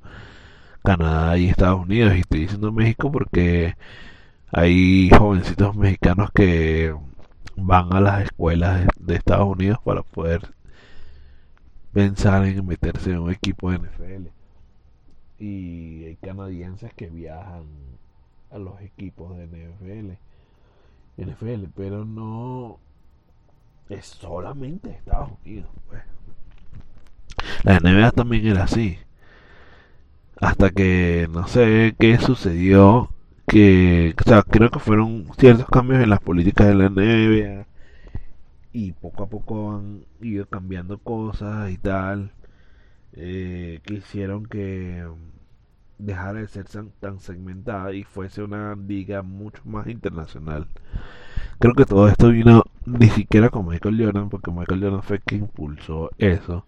Canadá 0.84 1.38
y 1.38 1.50
Estados 1.50 1.82
Unidos. 1.82 2.16
Y 2.16 2.20
estoy 2.22 2.42
diciendo 2.42 2.72
México 2.72 3.12
porque 3.12 3.76
hay 4.52 5.10
jovencitos 5.10 5.76
mexicanos 5.76 6.32
que 6.34 6.94
van 7.56 7.94
a 7.94 8.02
las 8.02 8.24
escuelas 8.24 8.88
de 9.00 9.16
Estados 9.16 9.48
Unidos 9.48 9.78
para 9.84 10.04
poder 10.04 10.54
pensar 11.94 12.46
en 12.46 12.66
meterse 12.66 13.12
en 13.12 13.20
un 13.20 13.32
equipo 13.32 13.72
de 13.72 13.80
NFL. 13.80 14.28
Y 15.40 16.06
hay 16.06 16.16
canadienses 16.18 16.94
que 16.94 17.08
viajan 17.08 17.66
a 18.52 18.58
los 18.58 18.80
equipos 18.82 19.38
de 19.38 19.48
NFL. 19.48 20.12
NFL, 21.18 21.66
pero 21.76 22.06
no 22.06 22.80
es 23.90 24.06
solamente 24.06 24.92
Estados 24.92 25.32
Unidos. 25.44 25.70
Pues. 25.88 26.02
La 27.64 27.80
NBA 27.80 28.12
también 28.12 28.48
era 28.48 28.64
así. 28.64 28.98
Hasta 30.40 30.72
que 30.72 31.28
no 31.32 31.48
sé 31.48 31.96
qué 32.00 32.18
sucedió. 32.18 33.10
Que, 33.52 34.16
o 34.18 34.24
sea, 34.24 34.44
creo 34.44 34.72
que 34.72 34.80
fueron 34.80 35.28
ciertos 35.38 35.68
cambios 35.68 36.02
en 36.02 36.10
las 36.10 36.22
políticas 36.22 36.68
de 36.68 36.74
la 36.74 36.88
NBA. 36.88 37.66
Y 38.72 38.94
poco 38.94 39.24
a 39.24 39.28
poco 39.28 39.76
han 39.76 40.06
ido 40.22 40.46
cambiando 40.46 40.98
cosas 41.00 41.70
y 41.70 41.78
tal. 41.78 42.32
Eh, 43.12 43.82
que 43.84 43.96
hicieron 43.96 44.46
que 44.46 45.06
dejara 45.98 46.40
de 46.40 46.48
ser 46.48 46.66
tan 47.02 47.20
segmentada 47.20 47.92
y 47.92 48.04
fuese 48.06 48.42
una 48.42 48.74
liga 48.76 49.22
mucho 49.22 49.62
más 49.66 49.88
internacional. 49.88 50.68
Creo 51.60 51.74
que 51.74 51.84
todo 51.84 52.08
esto 52.08 52.30
vino 52.30 52.64
ni 52.86 53.10
siquiera 53.10 53.50
con 53.50 53.68
Michael 53.68 54.02
Jordan, 54.02 54.30
porque 54.30 54.50
Michael 54.50 54.82
Jordan 54.82 55.04
fue 55.04 55.20
quien 55.20 55.42
impulsó 55.42 56.10
eso, 56.18 56.66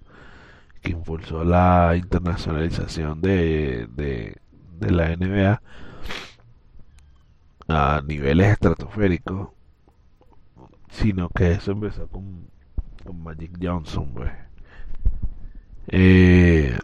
que 0.82 0.92
impulsó 0.92 1.46
la 1.46 1.96
internacionalización 1.96 3.22
de, 3.22 3.88
de, 3.96 4.36
la 4.82 5.16
NBA 5.16 5.62
a 7.68 8.02
niveles 8.06 8.52
estratosféricos, 8.52 9.50
sino 10.90 11.30
que 11.30 11.52
eso 11.52 11.72
empezó 11.72 12.08
con, 12.08 12.48
Magic 13.14 13.58
Johnson, 13.62 14.12
pues. 14.14 14.32
Eh, 15.88 16.78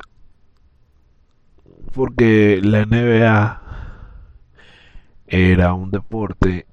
porque 1.94 2.60
la 2.62 2.86
NBA 2.86 3.62
era 5.28 5.74
un 5.74 5.92
deporte 5.92 6.68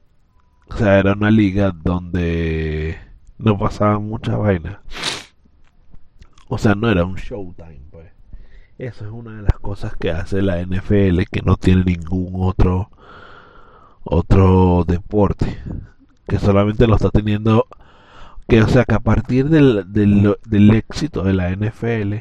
o 0.68 0.76
sea, 0.76 0.98
era 0.98 1.12
una 1.12 1.30
liga 1.30 1.70
donde 1.70 2.98
no 3.38 3.56
pasaban 3.56 4.04
muchas 4.08 4.36
vainas. 4.36 4.78
O 6.48 6.58
sea, 6.58 6.74
no 6.74 6.90
era 6.90 7.04
un 7.04 7.14
showtime, 7.14 7.82
pues. 7.90 8.12
Eso 8.78 9.06
es 9.06 9.10
una 9.10 9.36
de 9.36 9.42
las 9.42 9.58
cosas 9.60 9.96
que 9.96 10.10
hace 10.10 10.42
la 10.42 10.60
NFL 10.60 11.22
que 11.30 11.42
no 11.42 11.56
tiene 11.56 11.84
ningún 11.84 12.32
otro 12.36 12.90
otro 14.06 14.84
deporte. 14.86 15.58
Que 16.26 16.38
solamente 16.38 16.86
lo 16.86 16.96
está 16.96 17.10
teniendo. 17.10 17.66
Que 18.48 18.62
o 18.62 18.68
sea 18.68 18.84
que 18.84 18.94
a 18.94 19.00
partir 19.00 19.48
del, 19.48 19.92
del, 19.92 20.36
del 20.46 20.70
éxito 20.72 21.22
de 21.24 21.34
la 21.34 21.50
NFL 21.50 22.14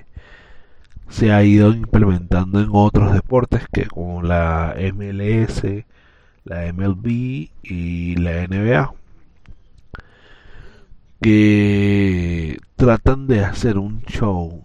se 1.09 1.31
ha 1.31 1.43
ido 1.43 1.71
implementando 1.71 2.59
en 2.59 2.69
otros 2.71 3.13
deportes 3.13 3.67
que 3.71 3.85
como 3.85 4.23
la 4.23 4.75
MLS, 4.93 5.63
la 6.45 6.71
MLB 6.73 7.49
y 7.63 8.15
la 8.15 8.47
NBA 8.47 8.93
que 11.21 12.59
tratan 12.75 13.27
de 13.27 13.43
hacer 13.43 13.77
un 13.77 14.03
show 14.03 14.63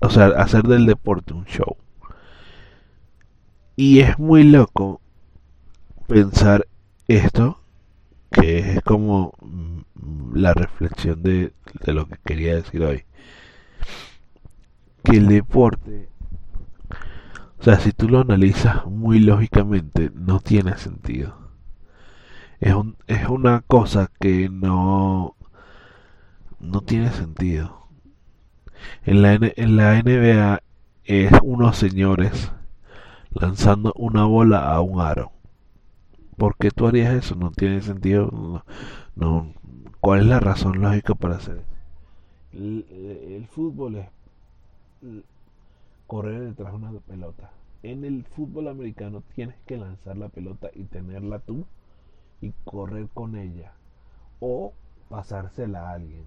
o 0.00 0.10
sea 0.10 0.26
hacer 0.26 0.64
del 0.64 0.86
deporte 0.86 1.32
un 1.32 1.44
show 1.46 1.76
y 3.76 4.00
es 4.00 4.18
muy 4.18 4.44
loco 4.44 5.00
pensar 6.08 6.66
esto 7.06 7.60
que 8.30 8.58
es 8.58 8.82
como 8.82 9.34
mm, 9.40 10.34
la 10.34 10.54
reflexión 10.54 11.22
de, 11.22 11.52
lo 11.86 12.08
que 12.08 12.16
quería 12.24 12.56
decir 12.56 12.82
hoy 12.82 13.04
que 15.04 15.18
el 15.18 15.28
deporte 15.28 16.08
o 17.60 17.62
sea, 17.62 17.80
si 17.80 17.92
tú 17.92 18.08
lo 18.08 18.20
analizas 18.20 18.86
muy 18.86 19.18
lógicamente, 19.18 20.12
no 20.14 20.38
tiene 20.38 20.76
sentido. 20.78 21.50
Es, 22.60 22.72
un, 22.72 22.96
es 23.08 23.28
una 23.28 23.62
cosa 23.62 24.12
que 24.20 24.48
no, 24.48 25.34
no 26.60 26.80
tiene 26.82 27.10
sentido. 27.10 27.88
En 29.04 29.22
la, 29.22 29.34
en 29.34 29.76
la 29.76 30.00
NBA 30.00 30.62
es 31.04 31.32
unos 31.42 31.76
señores 31.76 32.52
lanzando 33.30 33.92
una 33.96 34.24
bola 34.24 34.70
a 34.70 34.80
un 34.80 35.00
aro. 35.00 35.32
¿Por 36.38 36.56
qué 36.56 36.70
tú 36.70 36.86
harías 36.86 37.12
eso? 37.14 37.34
No 37.34 37.50
tiene 37.50 37.82
sentido. 37.82 38.64
No. 39.16 39.52
¿Cuál 40.00 40.20
es 40.20 40.26
la 40.26 40.40
razón 40.40 40.80
lógica 40.80 41.14
para 41.14 41.36
hacer 41.36 41.58
eso? 41.58 41.66
El, 42.52 42.86
el 43.28 43.46
fútbol 43.48 43.96
es 43.96 44.08
correr 46.06 46.40
detrás 46.40 46.72
de 46.72 46.76
una 46.78 46.92
pelota. 47.00 47.50
En 47.82 48.04
el 48.04 48.24
fútbol 48.24 48.68
americano 48.68 49.22
tienes 49.34 49.56
que 49.66 49.76
lanzar 49.76 50.16
la 50.16 50.28
pelota 50.28 50.70
y 50.74 50.84
tenerla 50.84 51.40
tú 51.40 51.66
y 52.40 52.52
correr 52.64 53.08
con 53.12 53.36
ella 53.36 53.72
o 54.40 54.72
pasársela 55.08 55.90
a 55.90 55.92
alguien 55.94 56.24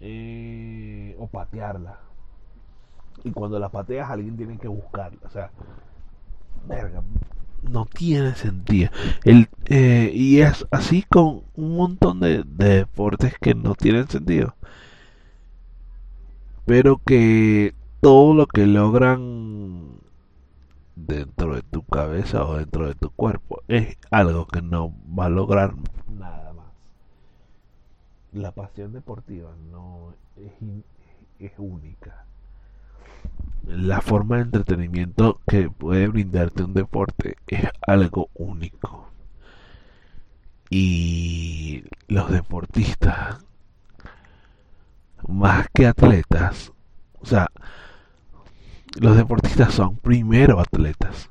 eh, 0.00 1.16
o 1.18 1.26
patearla 1.28 1.98
y 3.24 3.30
cuando 3.30 3.58
la 3.58 3.68
pateas 3.68 4.10
alguien 4.10 4.36
tiene 4.36 4.58
que 4.58 4.68
buscarla 4.68 5.20
o 5.24 5.30
sea 5.30 5.50
verga 6.66 7.02
no 7.62 7.86
tiene 7.86 8.34
sentido 8.34 8.90
el, 9.24 9.48
eh, 9.66 10.10
y 10.14 10.40
es 10.40 10.66
así 10.70 11.02
con 11.02 11.42
un 11.54 11.76
montón 11.76 12.20
de 12.20 12.42
deportes 12.44 13.34
que 13.40 13.54
no 13.54 13.74
tienen 13.74 14.08
sentido 14.08 14.56
pero 16.64 17.00
que 17.04 17.74
todo 18.00 18.34
lo 18.34 18.46
que 18.46 18.66
logran 18.66 20.00
dentro 20.96 21.54
de 21.54 21.62
tu 21.62 21.84
cabeza 21.84 22.44
o 22.44 22.56
dentro 22.56 22.88
de 22.88 22.94
tu 22.94 23.10
cuerpo 23.10 23.62
es 23.68 23.96
algo 24.10 24.46
que 24.46 24.62
no 24.62 24.94
va 25.18 25.26
a 25.26 25.30
lograr 25.30 25.74
nada 26.08 26.52
más. 26.52 26.66
La 28.32 28.52
pasión 28.52 28.92
deportiva 28.92 29.50
no 29.70 30.14
es, 30.36 30.52
es 31.38 31.52
única. 31.58 32.24
La 33.82 34.00
forma 34.00 34.36
de 34.36 34.42
entretenimiento 34.42 35.40
que 35.44 35.68
puede 35.68 36.06
brindarte 36.06 36.62
un 36.62 36.72
deporte 36.72 37.36
es 37.48 37.64
algo 37.84 38.30
único. 38.32 39.10
Y 40.70 41.82
los 42.06 42.30
deportistas, 42.30 43.44
más 45.26 45.66
que 45.74 45.88
atletas, 45.88 46.72
o 47.18 47.26
sea, 47.26 47.50
los 49.00 49.16
deportistas 49.16 49.74
son 49.74 49.96
primero 49.96 50.60
atletas, 50.60 51.28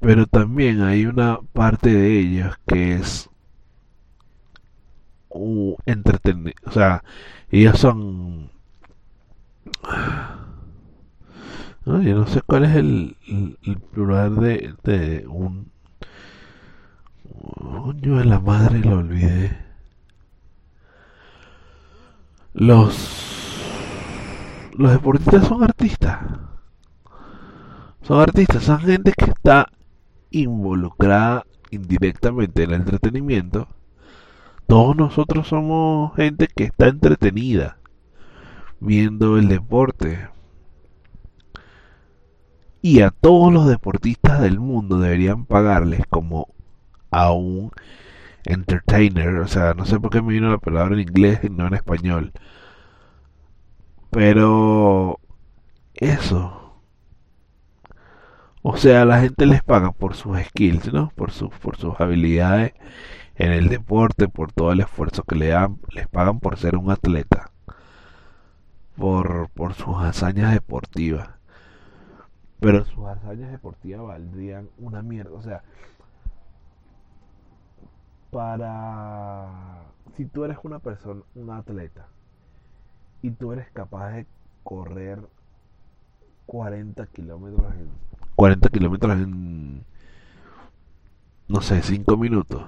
pero 0.00 0.26
también 0.26 0.82
hay 0.82 1.06
una 1.06 1.38
parte 1.52 1.94
de 1.94 2.18
ellos 2.18 2.56
que 2.66 2.96
es 2.96 3.30
entretenido, 5.86 6.56
o 6.66 6.72
sea, 6.72 7.04
ellos 7.48 7.78
son 7.78 8.50
no, 11.90 12.02
yo 12.02 12.16
no 12.16 12.26
sé 12.26 12.42
cuál 12.42 12.64
es 12.64 12.76
el, 12.76 13.16
plural 13.92 14.36
de, 14.36 14.74
de 14.84 15.26
un 15.26 15.70
coño 17.28 18.18
de 18.18 18.24
la 18.24 18.40
madre 18.40 18.80
lo 18.80 18.98
olvidé 18.98 19.56
los 22.52 23.16
los 24.76 24.90
deportistas 24.92 25.46
son 25.46 25.62
artistas 25.62 26.18
son 28.02 28.20
artistas, 28.20 28.64
son 28.64 28.80
gente 28.80 29.12
que 29.16 29.26
está 29.26 29.68
involucrada 30.30 31.44
indirectamente 31.70 32.64
en 32.64 32.70
el 32.70 32.80
entretenimiento. 32.80 33.68
Todos 34.66 34.96
nosotros 34.96 35.46
somos 35.46 36.14
gente 36.16 36.48
que 36.48 36.64
está 36.64 36.88
entretenida 36.88 37.78
viendo 38.80 39.38
el 39.38 39.48
deporte. 39.48 40.28
Y 42.82 43.00
a 43.02 43.10
todos 43.10 43.52
los 43.52 43.66
deportistas 43.68 44.40
del 44.40 44.58
mundo 44.60 44.98
deberían 44.98 45.44
pagarles 45.46 46.02
como 46.08 46.48
a 47.10 47.32
un 47.32 47.72
entertainer, 48.44 49.36
o 49.36 49.48
sea, 49.48 49.74
no 49.74 49.84
sé 49.86 50.00
por 50.00 50.10
qué 50.10 50.22
me 50.22 50.32
vino 50.32 50.50
la 50.50 50.58
palabra 50.58 50.94
en 50.94 51.00
inglés 51.00 51.40
y 51.42 51.50
no 51.50 51.66
en 51.66 51.74
español. 51.74 52.32
Pero 54.10 55.18
eso. 55.94 56.80
O 58.62 58.76
sea, 58.76 59.04
la 59.04 59.20
gente 59.20 59.46
les 59.46 59.62
paga 59.62 59.92
por 59.92 60.14
sus 60.14 60.38
skills, 60.38 60.92
¿no? 60.92 61.10
Por 61.16 61.30
sus 61.30 61.50
por 61.58 61.76
sus 61.76 62.00
habilidades 62.00 62.72
en 63.36 63.52
el 63.52 63.68
deporte, 63.68 64.28
por 64.28 64.52
todo 64.52 64.72
el 64.72 64.80
esfuerzo 64.80 65.24
que 65.24 65.36
le 65.36 65.48
dan, 65.48 65.78
les 65.90 66.08
pagan 66.08 66.40
por 66.40 66.58
ser 66.58 66.76
un 66.76 66.90
atleta. 66.90 67.50
Por 68.96 69.50
por 69.50 69.74
sus 69.74 69.96
hazañas 69.98 70.52
deportivas. 70.52 71.39
Pero 72.60 72.84
sus 72.84 73.06
hazañas 73.06 73.50
deportivas 73.50 74.06
valdrían 74.06 74.68
una 74.78 75.02
mierda, 75.02 75.32
o 75.32 75.42
sea, 75.42 75.62
para 78.30 79.82
si 80.16 80.24
tú 80.26 80.44
eres 80.44 80.58
una 80.62 80.78
persona, 80.78 81.22
un 81.34 81.50
atleta 81.50 82.06
y 83.22 83.30
tú 83.30 83.52
eres 83.52 83.68
capaz 83.72 84.12
de 84.12 84.26
correr 84.62 85.20
40 86.46 87.06
kilómetros 87.06 87.72
en 87.74 87.88
40 88.36 88.68
kilómetros 88.68 89.12
en 89.12 89.84
no 91.48 91.60
sé 91.60 91.82
5 91.82 92.16
minutos 92.16 92.62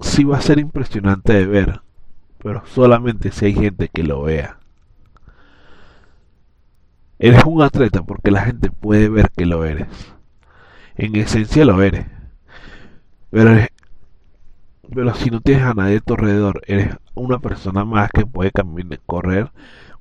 sí 0.00 0.24
va 0.24 0.38
a 0.38 0.42
ser 0.42 0.58
impresionante 0.58 1.32
de 1.32 1.46
ver 1.46 1.80
pero 2.38 2.64
solamente 2.66 3.30
si 3.30 3.46
hay 3.46 3.54
gente 3.54 3.88
que 3.88 4.02
lo 4.02 4.22
vea 4.22 4.58
eres 7.22 7.44
un 7.44 7.62
atleta 7.62 8.02
porque 8.02 8.30
la 8.30 8.42
gente 8.42 8.70
puede 8.70 9.08
ver 9.08 9.30
que 9.30 9.46
lo 9.46 9.64
eres 9.64 9.88
en 10.96 11.16
esencia 11.16 11.64
lo 11.64 11.82
eres 11.82 12.06
pero, 13.32 13.66
pero 14.94 15.14
si 15.14 15.30
no 15.30 15.40
tienes 15.40 15.64
a 15.64 15.72
nadie 15.72 15.96
a 15.96 16.00
tu 16.00 16.12
alrededor, 16.12 16.60
eres 16.66 16.94
una 17.14 17.38
persona 17.38 17.82
más 17.86 18.10
que 18.10 18.26
puede 18.26 18.50
caminar, 18.50 19.00
correr 19.06 19.50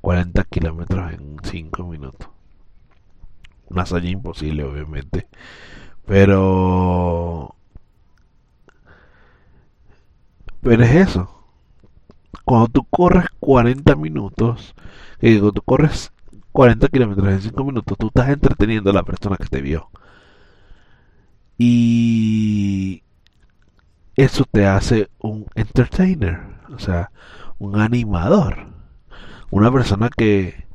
40 0.01 0.43
kilómetros 0.43 1.13
en 1.13 1.37
5 1.41 1.87
minutos. 1.87 2.27
Una 3.69 3.83
hazaña 3.83 4.09
imposible, 4.09 4.65
obviamente. 4.65 5.27
Pero... 6.05 7.55
Pero 10.61 10.83
es 10.83 10.91
eso. 11.09 11.29
Cuando 12.43 12.67
tú 12.67 12.83
corres 12.89 13.27
40 13.39 13.95
minutos, 13.95 14.75
y 15.21 15.35
cuando 15.35 15.53
tú 15.53 15.61
corres 15.61 16.11
40 16.51 16.87
kilómetros 16.89 17.27
en 17.29 17.41
5 17.41 17.63
minutos, 17.63 17.97
tú 17.97 18.07
estás 18.07 18.29
entreteniendo 18.29 18.89
a 18.91 18.93
la 18.93 19.03
persona 19.03 19.37
que 19.37 19.47
te 19.47 19.61
vio. 19.61 19.89
Y 21.57 23.03
eso 24.15 24.45
te 24.49 24.65
hace 24.65 25.09
un 25.19 25.45
entertainer, 25.55 26.41
o 26.73 26.79
sea, 26.79 27.11
un 27.59 27.79
animador, 27.79 28.67
una 29.51 29.71
persona 29.71 30.09
que 30.09 30.65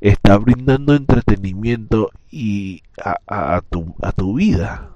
está 0.00 0.36
brindando 0.38 0.94
entretenimiento 0.94 2.10
y 2.30 2.82
a, 3.02 3.62
tu, 3.68 3.94
a 4.02 4.12
tu 4.12 4.34
vida. 4.34 4.90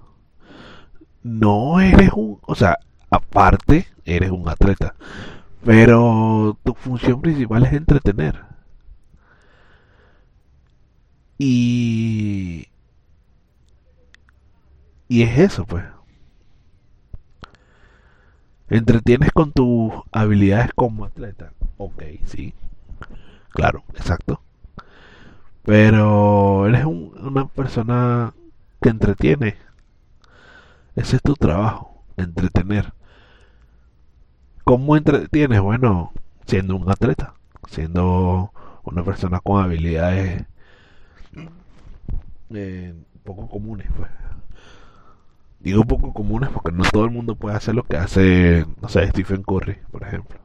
No 1.22 1.80
eres 1.80 2.10
un, 2.14 2.38
o 2.42 2.54
sea, 2.54 2.78
aparte 3.10 3.86
eres 4.04 4.30
un 4.30 4.48
atleta, 4.48 4.94
pero 5.64 6.58
tu 6.64 6.74
función 6.74 7.20
principal 7.22 7.64
es 7.64 7.72
entretener. 7.72 8.51
Y 11.44 12.68
y 15.08 15.22
es 15.22 15.38
eso, 15.40 15.66
pues 15.66 15.84
entretienes 18.70 19.32
con 19.32 19.50
tus 19.50 19.92
habilidades 20.12 20.70
como 20.76 21.04
atleta. 21.04 21.52
Ok, 21.78 22.04
sí. 22.26 22.54
Claro, 23.50 23.82
exacto. 23.96 24.40
Pero 25.64 26.68
eres 26.68 26.84
una 26.84 27.48
persona 27.48 28.34
que 28.80 28.90
entretiene. 28.90 29.56
Ese 30.94 31.16
es 31.16 31.22
tu 31.22 31.34
trabajo, 31.34 32.04
entretener. 32.16 32.92
¿Cómo 34.62 34.96
entretienes? 34.96 35.60
Bueno, 35.60 36.12
siendo 36.46 36.76
un 36.76 36.88
atleta, 36.88 37.34
siendo 37.68 38.52
una 38.84 39.02
persona 39.02 39.40
con 39.40 39.60
habilidades 39.60 40.44
eh, 42.56 42.94
poco 43.24 43.48
comunes, 43.48 43.88
pues 43.96 44.10
digo 45.60 45.84
poco 45.84 46.12
comunes 46.12 46.50
porque 46.50 46.72
no 46.72 46.82
todo 46.84 47.04
el 47.04 47.10
mundo 47.10 47.36
puede 47.36 47.56
hacer 47.56 47.74
lo 47.74 47.84
que 47.84 47.96
hace, 47.96 48.66
no 48.80 48.88
sé, 48.88 49.06
Stephen 49.08 49.42
Curry, 49.42 49.78
por 49.90 50.02
ejemplo. 50.02 50.38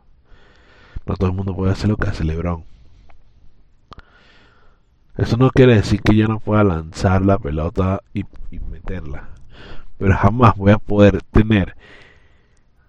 No 1.05 1.15
todo 1.15 1.29
el 1.29 1.35
mundo 1.35 1.55
puede 1.55 1.71
hacer 1.71 1.89
lo 1.89 1.97
que 1.97 2.09
hace 2.09 2.23
LeBron. 2.23 2.63
Eso 5.17 5.37
no 5.37 5.49
quiere 5.49 5.75
decir 5.75 6.01
que 6.01 6.15
yo 6.15 6.27
no 6.27 6.39
pueda 6.39 6.63
lanzar 6.63 7.23
la 7.23 7.39
pelota 7.39 8.01
y, 8.13 8.25
y 8.51 8.59
meterla. 8.59 9.29
Pero 9.97 10.15
jamás 10.15 10.55
voy 10.55 10.71
a 10.71 10.77
poder 10.77 11.23
tener, 11.23 11.75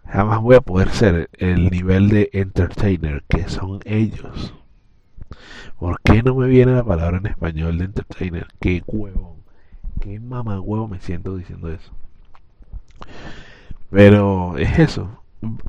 jamás 0.04 0.40
voy 0.40 0.57
a 0.57 0.61
poder 0.61 0.90
ser 0.90 1.31
el 1.38 1.70
nivel 1.70 2.11
de 2.11 2.28
entertainer 2.35 3.22
que 3.28 3.48
son 3.48 3.81
ellos. 3.85 4.52
¿Por 5.79 6.01
qué 6.03 6.23
no 6.23 6.35
me 6.35 6.49
viene 6.49 6.73
la 6.73 6.85
palabra 6.85 7.19
en 7.19 7.27
español 7.27 7.79
de 7.79 7.85
entertainer? 7.85 8.49
Qué 8.61 8.83
huevo, 8.87 9.37
qué 10.01 10.21
mamá 10.21 10.61
huevo 10.61 10.88
me 10.88 11.01
siento 11.01 11.37
diciendo 11.37 11.71
eso. 11.71 11.93
Pero 13.91 14.59
es 14.59 14.79
eso. 14.79 15.23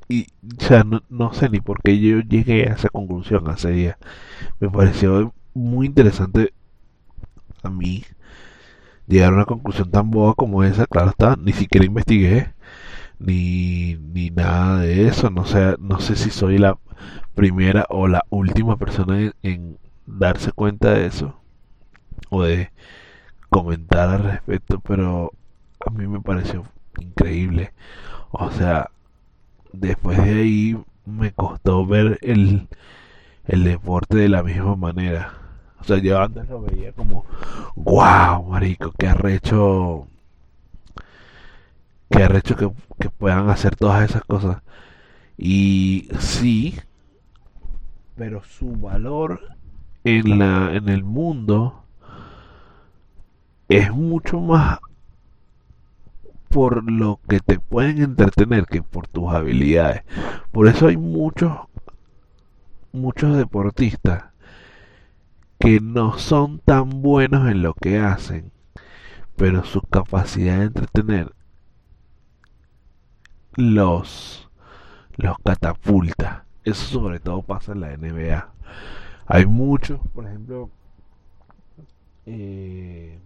Y, 0.08 0.28
o 0.60 0.64
sea, 0.64 0.84
no, 0.84 1.34
sé 1.34 1.50
ni 1.50 1.60
por 1.60 1.82
qué 1.84 2.00
yo 2.00 2.20
llegué 2.22 2.70
a 2.70 2.74
esa 2.74 2.90
conclusión 2.90 3.48
hace 3.50 3.70
día 3.70 4.00
Me 4.60 4.68
pareció 4.70 5.32
muy 5.54 5.86
interesante 5.86 6.54
a 7.62 7.70
mí 7.70 8.04
llegar 9.08 9.32
a 9.32 9.36
una 9.36 9.46
conclusión 9.46 9.92
tan 9.92 10.10
boba 10.12 10.34
como 10.36 10.64
esa. 10.64 10.86
Claro 10.88 11.12
está, 11.12 11.36
ni 11.38 11.54
siquiera 11.54 11.86
investigué 11.86 12.54
ni, 13.20 13.96
ni 13.96 14.30
nada 14.30 14.80
de 14.80 15.08
eso. 15.08 15.30
No 15.30 15.46
sé, 15.46 15.76
no 15.80 16.00
sé 16.00 16.16
si 16.16 16.30
soy 16.30 16.58
la 16.58 16.78
primera 17.36 17.86
o 17.90 18.08
la 18.08 18.26
última 18.30 18.78
persona 18.78 19.32
en 19.44 19.78
darse 20.06 20.52
cuenta 20.52 20.92
de 20.92 21.06
eso 21.06 21.40
o 22.30 22.44
de 22.44 22.72
comentar 23.50 24.10
al 24.10 24.24
respecto, 24.24 24.80
pero 24.80 25.32
a 25.86 25.90
mí 25.92 26.08
me 26.08 26.22
pareció 26.22 26.64
increíble. 27.00 27.74
O 28.32 28.52
sea, 28.52 28.92
después 29.74 30.18
de 30.18 30.42
ahí 30.42 30.78
me 31.06 31.32
costó 31.32 31.86
ver 31.86 32.20
el, 32.22 32.68
el 33.48 33.64
deporte 33.64 34.18
de 34.18 34.30
la 34.30 34.44
misma 34.44 34.76
manera. 34.76 35.34
O 35.80 35.84
sea, 35.84 35.98
yo 35.98 36.22
antes 36.22 36.48
lo 36.50 36.62
veía 36.62 36.92
como, 36.92 37.26
wow, 37.76 38.44
marico, 38.44 38.92
qué 38.98 39.08
arrecho, 39.08 40.08
qué 42.10 42.24
arrecho 42.24 42.56
que, 42.56 42.72
que 43.00 43.10
puedan 43.10 43.50
hacer 43.50 43.76
todas 43.76 44.10
esas 44.10 44.24
cosas. 44.24 44.62
Y 45.38 46.10
sí, 46.20 46.76
pero 48.16 48.44
su 48.44 48.72
valor 48.76 49.42
en, 50.04 50.40
la, 50.40 50.76
en 50.76 50.90
el 50.90 51.04
mundo 51.04 51.84
es 53.70 53.92
mucho 53.92 54.42
más 54.42 54.80
por 56.50 56.92
lo 56.92 57.20
que 57.30 57.40
te 57.40 57.60
pueden 57.60 58.02
entretener 58.02 58.66
que 58.66 58.82
por 58.82 59.08
tus 59.08 59.32
habilidades. 59.32 60.04
Por 60.52 60.68
eso 60.68 60.88
hay 60.88 60.98
muchos, 60.98 61.54
muchos 62.92 63.38
deportistas 63.38 64.26
que 65.60 65.80
no 65.80 66.18
son 66.18 66.60
tan 66.60 67.02
buenos 67.02 67.50
en 67.50 67.62
lo 67.62 67.74
que 67.74 68.00
hacen, 68.00 68.52
pero 69.36 69.64
su 69.64 69.82
capacidad 69.82 70.58
de 70.58 70.66
entretener 70.66 71.34
los, 73.56 74.50
los 75.18 75.38
catapulta. 75.44 76.46
Eso 76.64 76.86
sobre 76.86 77.20
todo 77.20 77.42
pasa 77.42 77.72
en 77.74 77.82
la 77.82 77.96
NBA. 77.96 78.48
Hay 79.28 79.46
muchos, 79.46 80.00
por 80.14 80.26
ejemplo, 80.26 80.70
eh, 82.26 83.20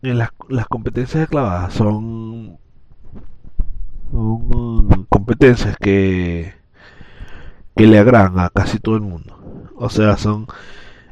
las, 0.00 0.30
las 0.48 0.66
competencias 0.68 1.22
de 1.22 1.26
clavadas 1.26 1.74
son, 1.74 2.58
son 4.10 5.06
competencias 5.08 5.76
que, 5.76 6.54
que 7.76 7.86
le 7.86 7.98
agradan 7.98 8.38
a 8.38 8.50
casi 8.50 8.78
todo 8.78 8.96
el 8.96 9.02
mundo. 9.02 9.36
O 9.76 9.90
sea, 9.90 10.16
son 10.16 10.46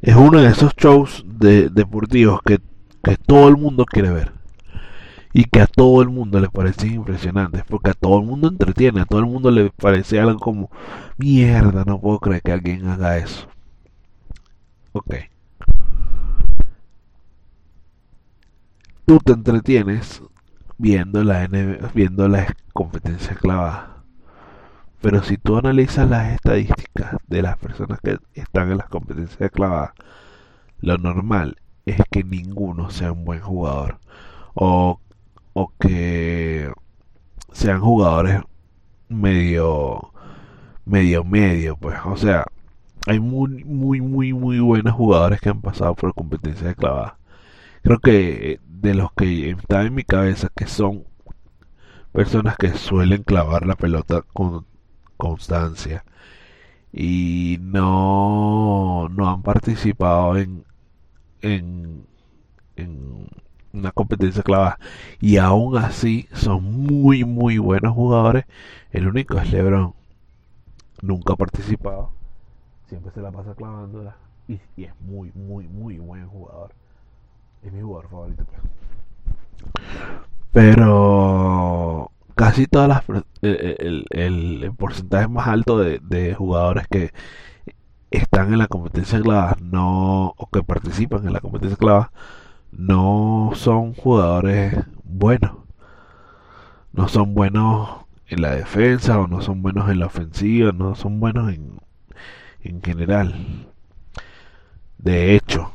es 0.02 0.14
uno 0.14 0.40
de 0.40 0.48
esos 0.48 0.74
shows 0.76 1.24
de, 1.26 1.68
deportivos 1.68 2.40
que, 2.44 2.60
que 3.02 3.16
todo 3.16 3.48
el 3.48 3.56
mundo 3.56 3.84
quiere 3.84 4.10
ver 4.10 4.35
y 5.32 5.44
que 5.44 5.60
a 5.60 5.66
todo 5.66 6.02
el 6.02 6.08
mundo 6.08 6.40
le 6.40 6.48
parecen 6.48 6.94
impresionantes, 6.94 7.64
porque 7.68 7.90
a 7.90 7.94
todo 7.94 8.18
el 8.20 8.26
mundo 8.26 8.48
entretiene, 8.48 9.00
a 9.02 9.06
todo 9.06 9.20
el 9.20 9.26
mundo 9.26 9.50
le 9.50 9.70
parece 9.70 10.20
algo 10.20 10.38
como, 10.38 10.70
mierda, 11.18 11.84
no 11.84 12.00
puedo 12.00 12.18
creer 12.20 12.42
que 12.42 12.52
alguien 12.52 12.88
haga 12.88 13.18
eso. 13.18 13.48
Ok. 14.92 15.14
tú 19.06 19.20
te 19.20 19.32
entretienes 19.32 20.20
viendo 20.78 21.22
la 21.24 21.48
viendo 21.94 22.28
las 22.28 22.52
competencias 22.72 23.38
clavadas. 23.38 23.90
Pero 25.00 25.22
si 25.22 25.38
tú 25.38 25.56
analizas 25.56 26.10
las 26.10 26.32
estadísticas 26.32 27.16
de 27.28 27.42
las 27.42 27.56
personas 27.58 28.00
que 28.00 28.18
están 28.34 28.70
en 28.72 28.78
las 28.78 28.88
competencias 28.88 29.50
clavadas, 29.52 29.92
lo 30.80 30.98
normal 30.98 31.56
es 31.86 32.00
que 32.10 32.24
ninguno 32.24 32.90
sea 32.90 33.12
un 33.12 33.24
buen 33.24 33.40
jugador. 33.40 34.00
O, 34.54 35.00
o 35.58 35.72
que 35.80 36.70
sean 37.52 37.80
jugadores 37.80 38.42
medio 39.08 40.12
medio 40.84 41.24
medio, 41.24 41.76
pues. 41.78 41.98
O 42.06 42.16
sea, 42.16 42.46
hay 43.06 43.20
muy, 43.20 43.64
muy, 43.64 44.00
muy, 44.02 44.32
muy 44.34 44.60
buenos 44.60 44.94
jugadores 44.94 45.40
que 45.40 45.50
han 45.50 45.62
pasado 45.62 45.94
por 45.94 46.14
competencias 46.14 46.66
de 46.66 46.74
clavada. 46.76 47.18
Creo 47.82 48.00
que 48.00 48.60
de 48.66 48.94
los 48.94 49.12
que 49.14 49.50
están 49.50 49.86
en 49.86 49.94
mi 49.94 50.04
cabeza, 50.04 50.50
que 50.54 50.66
son 50.66 51.04
personas 52.12 52.56
que 52.58 52.74
suelen 52.74 53.22
clavar 53.24 53.66
la 53.66 53.76
pelota 53.76 54.22
con 54.34 54.66
constancia 55.16 56.04
y 56.92 57.58
no, 57.62 59.08
no 59.10 59.30
han 59.30 59.42
participado 59.42 60.38
en, 60.38 60.64
en, 61.42 62.06
en 62.76 63.28
una 63.78 63.92
competencia 63.92 64.42
clavada 64.42 64.78
y 65.20 65.36
aún 65.38 65.76
así 65.76 66.28
son 66.32 66.64
muy 66.64 67.24
muy 67.24 67.58
buenos 67.58 67.94
jugadores 67.94 68.44
el 68.90 69.08
único 69.08 69.38
es 69.38 69.52
Lebron 69.52 69.94
nunca 71.02 71.34
ha 71.34 71.36
participado 71.36 72.10
siempre 72.86 73.12
se 73.12 73.20
la 73.20 73.30
pasa 73.30 73.54
clavándola 73.54 74.16
y, 74.48 74.84
es 74.84 74.92
muy, 75.00 75.32
muy, 75.34 75.66
muy 75.68 75.98
buen 75.98 76.26
jugador. 76.28 76.72
Es 77.62 77.72
mi 77.72 77.80
jugador 77.80 78.08
favorito. 78.08 78.44
Pues. 78.44 78.60
Pero 80.52 82.10
casi 82.34 82.66
todas 82.66 82.88
las 82.88 83.24
el, 83.42 84.04
el, 84.10 84.72
porcentaje 84.76 85.28
más 85.28 85.48
alto 85.48 85.78
de, 85.78 86.34
jugadores 86.34 86.86
que 86.88 87.12
están 88.10 88.52
en 88.52 88.58
la 88.58 88.68
competencia 88.68 89.20
clava 89.20 89.56
no 89.60 90.34
o 90.36 90.48
que 90.50 90.62
participan 90.62 91.26
en 91.26 91.32
la 91.32 91.40
competencia 91.40 91.76
clava 91.76 92.12
no 92.72 93.52
son 93.54 93.94
jugadores 93.94 94.74
buenos 95.04 95.52
no 96.92 97.08
son 97.08 97.34
buenos 97.34 97.90
en 98.26 98.42
la 98.42 98.52
defensa 98.52 99.18
o 99.20 99.26
no 99.26 99.42
son 99.42 99.62
buenos 99.62 99.90
en 99.90 100.00
la 100.00 100.06
ofensiva 100.06 100.72
no 100.72 100.94
son 100.94 101.20
buenos 101.20 101.52
en 101.52 101.78
en 102.68 102.82
general. 102.82 103.34
De 104.98 105.34
hecho, 105.34 105.72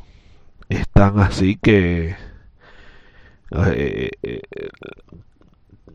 están 0.70 1.20
así 1.20 1.58
que 1.58 2.16
eh, 3.52 4.10
eh, 4.24 4.42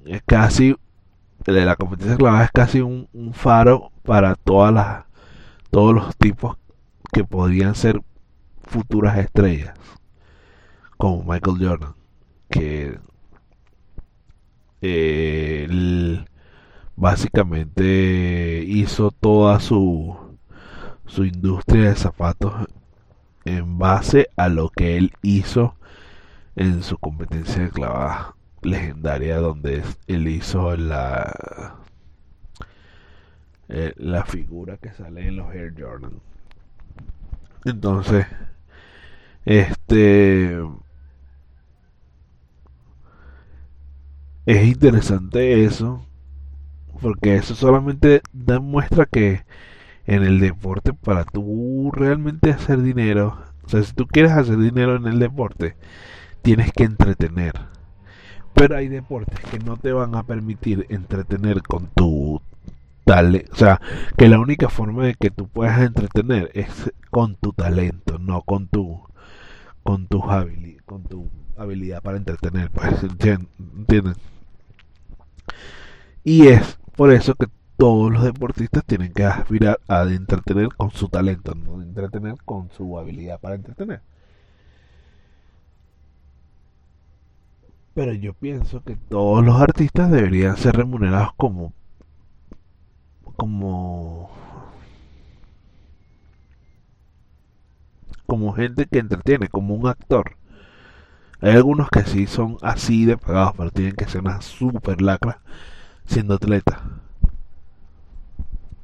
es 0.07 0.23
casi 0.25 0.77
de 1.45 1.65
la 1.65 1.77
competencia 1.77 2.17
clavada 2.17 2.45
es 2.45 2.51
casi 2.51 2.81
un, 2.81 3.09
faro 3.33 3.93
para 4.03 4.35
todas 4.35 4.73
las 4.75 5.05
todos 5.71 5.95
los 5.95 6.17
tipos 6.17 6.57
que 7.13 7.25
podrían 7.25 7.75
ser 7.75 8.01
futuras 8.63 9.19
estrellas 9.19 9.75
como 10.97 11.23
Michael 11.25 11.59
Jordan 11.61 11.95
que 12.49 12.99
eh, 14.83 16.25
básicamente 16.97 18.65
hizo 18.67 19.11
toda 19.11 19.61
su 19.61 20.17
su 21.07 21.25
industria 21.25 21.91
de 21.91 21.97
zapatos 21.97 22.53
en 23.45 23.79
base 23.79 24.29
a 24.37 24.49
lo 24.49 24.71
que 24.71 24.97
él 24.97 25.13
hizo 25.23 25.77
en 26.57 26.83
su 26.83 26.99
competencia 26.99 27.63
de 27.63 27.71
clavada 27.71 28.35
legendaria 28.63 29.37
donde 29.39 29.83
él 30.09 30.29
hizo 30.29 30.77
la 30.77 31.77
eh, 33.69 33.93
la 33.97 34.25
figura 34.25 34.77
que 34.77 34.93
sale 34.93 35.27
en 35.29 35.37
los 35.37 35.53
Air 35.55 35.75
Jordan. 35.79 36.21
Entonces 37.65 38.27
este 39.45 40.61
es 44.47 44.67
interesante 44.67 45.65
eso 45.65 46.07
porque 47.01 47.37
eso 47.37 47.55
solamente 47.55 48.23
demuestra 48.33 49.07
que 49.07 49.45
en 50.07 50.23
el 50.23 50.41
deporte 50.41 50.93
para 50.93 51.25
tú 51.25 51.91
realmente 51.93 52.51
hacer 52.51 52.81
dinero. 52.83 53.39
O 53.65 53.69
sea, 53.69 53.83
si 53.83 53.93
tú 53.93 54.07
quieres 54.07 54.33
hacer 54.33 54.57
dinero 54.57 54.97
en 54.97 55.07
el 55.07 55.19
deporte, 55.19 55.77
tienes 56.43 56.73
que 56.73 56.85
entretener. 56.85 57.53
Pero 58.55 58.77
hay 58.77 58.89
deportes 58.89 59.41
que 59.51 59.59
no 59.59 59.77
te 59.77 59.93
van 59.93 60.15
a 60.15 60.23
permitir 60.23 60.87
entretener 60.89 61.63
con 61.63 61.89
tu 61.89 62.41
talento. 63.05 63.51
O 63.53 63.57
sea, 63.57 63.81
que 64.17 64.29
la 64.29 64.39
única 64.39 64.69
forma 64.69 65.05
de 65.05 65.15
que 65.15 65.31
tú 65.31 65.49
puedas 65.49 65.81
entretener 65.83 66.51
es 66.55 66.93
con 67.11 67.35
tu 67.37 67.53
talento, 67.53 68.19
no 68.19 68.43
con 68.43 68.69
tu 68.69 69.03
con 69.83 70.09
tu 70.09 70.23
habilidad, 70.25 70.83
con 70.85 71.03
tu 71.05 71.31
habilidad 71.57 72.03
para 72.03 72.17
entretener, 72.17 72.71
pues, 72.71 73.03
¿entienden? 73.05 74.17
Y 76.25 76.49
es 76.49 76.79
por 76.97 77.13
eso 77.13 77.35
que 77.35 77.47
todos 77.77 78.11
los 78.13 78.25
deportistas 78.25 78.85
tienen 78.85 79.13
que 79.13 79.25
aspirar 79.25 79.81
a 79.89 80.03
entretener 80.05 80.69
con 80.77 80.91
su 80.91 81.09
talento, 81.09 81.55
no 81.55 81.83
entretener 81.83 82.35
con 82.45 82.71
su 82.71 82.99
habilidad 82.99 83.41
para 83.41 83.55
entretener. 83.57 84.03
Pero 87.95 88.13
yo 88.13 88.35
pienso 88.35 88.83
que 88.83 88.97
todos 88.97 89.45
los 89.45 89.61
artistas 89.61 90.11
deberían 90.11 90.57
ser 90.57 90.77
remunerados 90.77 91.33
como 91.37 91.73
como 93.37 94.31
como 98.27 98.53
gente 98.53 98.87
que 98.87 98.99
entretiene, 98.99 99.49
como 99.49 99.75
un 99.75 99.87
actor. 99.87 100.37
Hay 101.47 101.53
algunos 101.53 101.89
que 101.91 102.03
sí 102.03 102.27
son 102.27 102.57
así 102.61 103.05
de 103.05 103.17
pagados, 103.17 103.55
pero 103.57 103.71
tienen 103.71 103.95
que 103.95 104.09
ser 104.09 104.21
una 104.21 104.43
super 104.43 105.01
lacra 105.01 105.43
siendo 106.05 106.35
atleta. 106.35 106.83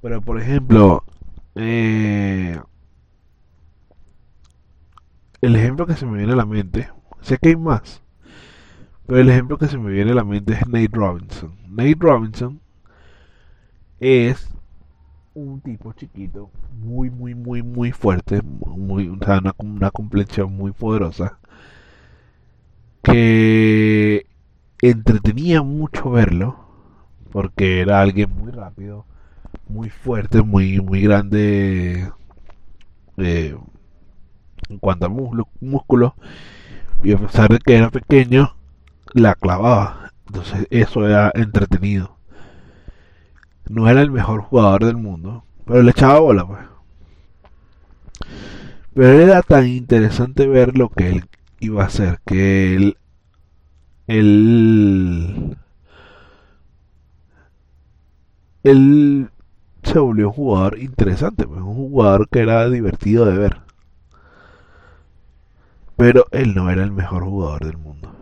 Pero 0.01 0.23
por 0.23 0.41
ejemplo, 0.41 1.03
eh, 1.57 2.57
el 5.41 5.57
ejemplo 5.57 5.87
que 5.87 5.97
se 5.97 6.07
me 6.07 6.19
viene 6.19 6.35
a 6.35 6.37
la 6.37 6.47
mente, 6.47 6.89
sé 7.21 7.37
que 7.37 7.49
hay 7.49 7.57
más, 7.57 8.01
pero 9.09 9.19
el 9.19 9.29
ejemplo 9.31 9.59
que 9.59 9.67
se 9.67 9.77
me 9.77 9.91
viene 9.91 10.13
a 10.13 10.15
la 10.15 10.25
mente 10.25 10.53
es 10.53 10.65
Nate 10.69 10.91
Robinson. 10.93 11.57
Nate 11.69 11.97
Robinson 11.99 12.61
es 13.99 14.49
un 15.35 15.61
tipo 15.63 15.95
chiquito, 15.95 16.49
muy, 16.81 17.11
muy, 17.11 17.35
muy, 17.35 17.65
muy 17.65 17.91
fuerte, 17.91 18.41
muy, 18.43 19.09
una, 19.09 19.53
una 19.59 19.91
complexión 19.91 20.57
muy 20.57 20.71
poderosa, 20.71 21.41
que 23.03 24.27
entretenía 24.81 25.63
mucho 25.63 26.11
verlo, 26.11 26.57
porque 27.31 27.81
era 27.81 28.01
alguien 28.01 28.31
muy 28.31 28.53
rápido, 28.53 29.07
muy 29.69 29.91
fuerte, 29.91 30.43
muy, 30.43 30.81
muy 30.81 31.03
grande 31.03 32.11
eh, 33.17 33.57
en 34.69 34.79
cuanto 34.79 35.07
a 35.07 35.43
músculo, 35.61 36.15
y 37.03 37.13
a 37.13 37.19
pesar 37.19 37.51
de 37.51 37.59
que 37.59 37.77
era 37.77 37.91
pequeño, 37.91 38.55
la 39.13 39.35
clavaba. 39.35 40.13
Entonces 40.27 40.67
eso 40.71 41.07
era 41.07 41.31
entretenido. 41.35 42.17
No 43.69 43.89
era 43.89 44.03
el 44.03 44.11
mejor 44.11 44.43
jugador 44.43 44.85
del 44.85 44.97
mundo, 44.97 45.45
pero 45.67 45.83
le 45.83 45.91
echaba 45.91 46.21
bola, 46.21 46.47
pues. 46.47 46.61
Pero 48.95 49.21
era 49.21 49.43
tan 49.43 49.67
interesante 49.67 50.47
ver 50.47 50.77
lo 50.77 50.91
que 50.91 51.09
él 51.09 51.25
iba 51.63 51.85
a 51.85 51.87
hacer, 51.87 52.21
que 52.27 52.75
él, 52.75 52.97
él, 54.09 55.57
él 58.65 59.31
se 59.85 59.99
volvió 60.01 60.29
un 60.29 60.35
jugador 60.35 60.79
interesante, 60.81 61.47
pues, 61.47 61.61
un 61.61 61.75
jugador 61.75 62.29
que 62.29 62.41
era 62.41 62.69
divertido 62.69 63.27
de 63.27 63.39
ver. 63.39 63.61
Pero 65.97 66.27
él 66.33 66.55
no 66.55 66.69
era 66.69 66.83
el 66.83 66.91
mejor 66.91 67.23
jugador 67.23 67.65
del 67.65 67.79
mundo. 67.79 68.13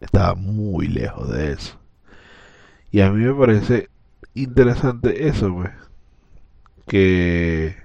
Estaba 0.00 0.34
muy 0.34 0.88
lejos 0.88 1.28
de 1.30 1.52
eso. 1.52 1.78
Y 2.90 3.02
a 3.02 3.10
mí 3.10 3.22
me 3.24 3.34
parece 3.34 3.90
interesante 4.34 5.28
eso, 5.28 5.54
pues. 5.54 5.70
Que 6.86 7.76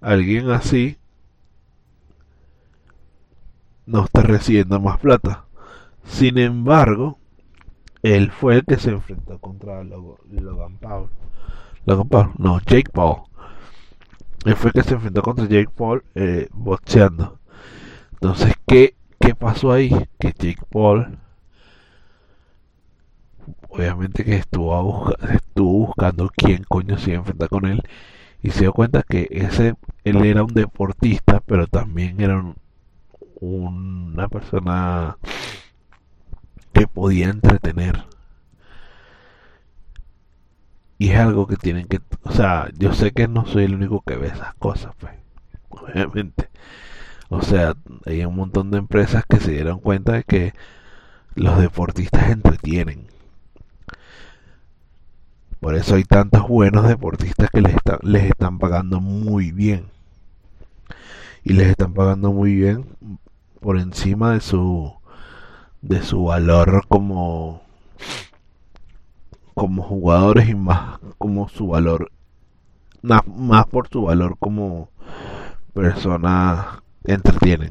alguien 0.00 0.50
así 0.50 0.97
no 3.88 4.04
está 4.04 4.22
recibiendo 4.22 4.78
más 4.80 4.98
plata. 4.98 5.46
Sin 6.04 6.38
embargo, 6.38 7.18
él 8.02 8.30
fue 8.30 8.56
el 8.56 8.64
que 8.64 8.76
se 8.76 8.90
enfrentó 8.90 9.38
contra 9.38 9.82
Logan 9.82 10.76
Paul. 10.78 11.08
Logan 11.86 12.08
Paul, 12.08 12.32
no, 12.38 12.60
Jake 12.60 12.90
Paul. 12.92 13.22
Él 14.44 14.56
fue 14.56 14.70
el 14.70 14.74
que 14.74 14.82
se 14.82 14.94
enfrentó 14.94 15.22
contra 15.22 15.46
Jake 15.46 15.70
Paul 15.74 16.04
eh, 16.14 16.48
boxeando. 16.52 17.38
Entonces, 18.12 18.54
¿qué, 18.66 18.94
¿qué 19.18 19.34
pasó 19.34 19.72
ahí? 19.72 19.90
Que 20.18 20.34
Jake 20.38 20.62
Paul, 20.70 21.18
obviamente 23.70 24.24
que 24.24 24.36
estuvo, 24.36 25.14
estuvo 25.32 25.86
buscando 25.86 26.30
quién 26.36 26.64
coño 26.64 26.98
se 26.98 27.10
iba 27.10 27.18
a 27.18 27.20
enfrentar 27.20 27.48
con 27.48 27.64
él 27.64 27.82
y 28.42 28.50
se 28.50 28.60
dio 28.60 28.72
cuenta 28.72 29.02
que 29.02 29.28
ese 29.30 29.74
él 30.04 30.24
era 30.24 30.44
un 30.44 30.52
deportista, 30.52 31.40
pero 31.44 31.66
también 31.66 32.20
era 32.20 32.44
una 33.40 34.28
persona 34.28 35.16
que 36.72 36.86
podía 36.86 37.28
entretener. 37.28 38.04
Y 40.98 41.10
es 41.10 41.18
algo 41.18 41.46
que 41.46 41.56
tienen 41.56 41.86
que, 41.86 42.00
o 42.24 42.32
sea, 42.32 42.68
yo 42.76 42.92
sé 42.92 43.12
que 43.12 43.28
no 43.28 43.46
soy 43.46 43.64
el 43.64 43.74
único 43.74 44.02
que 44.02 44.16
ve 44.16 44.28
esas 44.28 44.54
cosas, 44.54 44.94
pues, 44.98 45.12
obviamente. 45.68 46.48
O 47.28 47.42
sea, 47.42 47.74
hay 48.06 48.24
un 48.24 48.34
montón 48.34 48.70
de 48.70 48.78
empresas 48.78 49.24
que 49.28 49.38
se 49.38 49.52
dieron 49.52 49.80
cuenta 49.80 50.12
de 50.12 50.24
que 50.24 50.54
los 51.34 51.58
deportistas 51.60 52.30
entretienen. 52.30 53.06
Por 55.60 55.74
eso 55.74 55.96
hay 55.96 56.04
tantos 56.04 56.48
buenos 56.48 56.88
deportistas 56.88 57.50
que 57.50 57.60
les, 57.60 57.76
les 58.02 58.24
están 58.24 58.58
pagando 58.58 59.00
muy 59.00 59.52
bien. 59.52 59.86
Y 61.44 61.52
les 61.52 61.68
están 61.68 61.94
pagando 61.94 62.32
muy 62.32 62.54
bien 62.54 62.86
por 63.60 63.78
encima 63.78 64.32
de 64.32 64.40
su 64.40 64.94
de 65.82 66.02
su 66.02 66.24
valor 66.24 66.84
como 66.88 67.62
como 69.54 69.82
jugadores 69.82 70.48
y 70.48 70.54
más 70.54 70.98
como 71.18 71.48
su 71.48 71.68
valor 71.68 72.10
más 73.02 73.66
por 73.66 73.88
su 73.88 74.02
valor 74.02 74.36
como 74.38 74.90
personas 75.72 76.78
entretienen. 77.04 77.70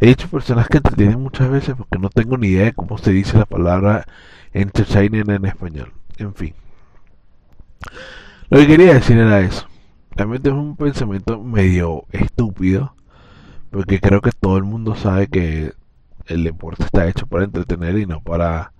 He 0.00 0.08
dicho 0.08 0.28
personas 0.28 0.68
que 0.68 0.78
entretienen 0.78 1.20
muchas 1.20 1.48
veces 1.48 1.74
porque 1.76 1.98
no 1.98 2.10
tengo 2.10 2.36
ni 2.36 2.48
idea 2.48 2.64
de 2.66 2.72
cómo 2.72 2.98
se 2.98 3.12
dice 3.12 3.38
la 3.38 3.46
palabra 3.46 4.04
entertainer 4.52 5.28
en 5.30 5.44
español. 5.44 5.92
En 6.18 6.34
fin. 6.34 6.54
Lo 8.50 8.58
que 8.58 8.66
quería 8.66 8.94
decir 8.94 9.16
era 9.16 9.40
eso. 9.40 9.66
Realmente 10.10 10.50
es 10.50 10.54
un 10.54 10.76
pensamiento 10.76 11.40
medio 11.42 12.04
estúpido. 12.10 12.94
Porque 13.72 14.00
creo 14.00 14.20
que 14.20 14.32
todo 14.32 14.58
el 14.58 14.64
mundo 14.64 14.94
sabe 14.94 15.28
que 15.28 15.72
el 16.26 16.44
deporte 16.44 16.84
está 16.84 17.08
hecho 17.08 17.26
para 17.26 17.44
entretener 17.44 17.98
y 17.98 18.06
no 18.06 18.22
para 18.22 18.72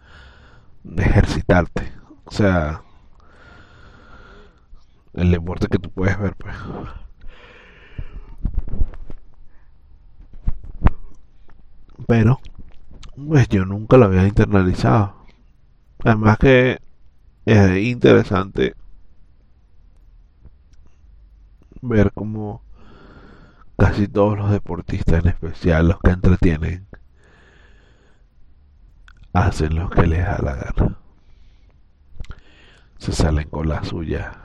ejercitarte. 0.96 1.90
O 2.26 2.30
sea, 2.30 2.82
el 5.14 5.30
deporte 5.30 5.68
que 5.68 5.78
tú 5.78 5.90
puedes 5.90 6.18
ver, 6.20 6.34
pues. 6.36 6.54
Pero, 12.06 12.40
pues 13.16 13.48
yo 13.48 13.64
nunca 13.64 13.96
lo 13.96 14.04
había 14.04 14.26
internalizado. 14.26 15.14
Además 16.04 16.36
que 16.36 16.80
es 17.46 17.78
interesante 17.78 18.74
ver 21.80 22.12
cómo 22.12 22.62
casi 23.82 24.06
todos 24.06 24.38
los 24.38 24.48
deportistas, 24.52 25.24
en 25.24 25.30
especial 25.30 25.88
los 25.88 25.98
que 25.98 26.12
entretienen, 26.12 26.86
hacen 29.32 29.74
lo 29.74 29.90
que 29.90 30.06
les 30.06 30.24
da 30.24 30.38
la 30.38 30.54
gana. 30.54 30.98
Se 32.98 33.10
salen 33.10 33.48
con 33.48 33.68
la 33.68 33.82
suya. 33.82 34.38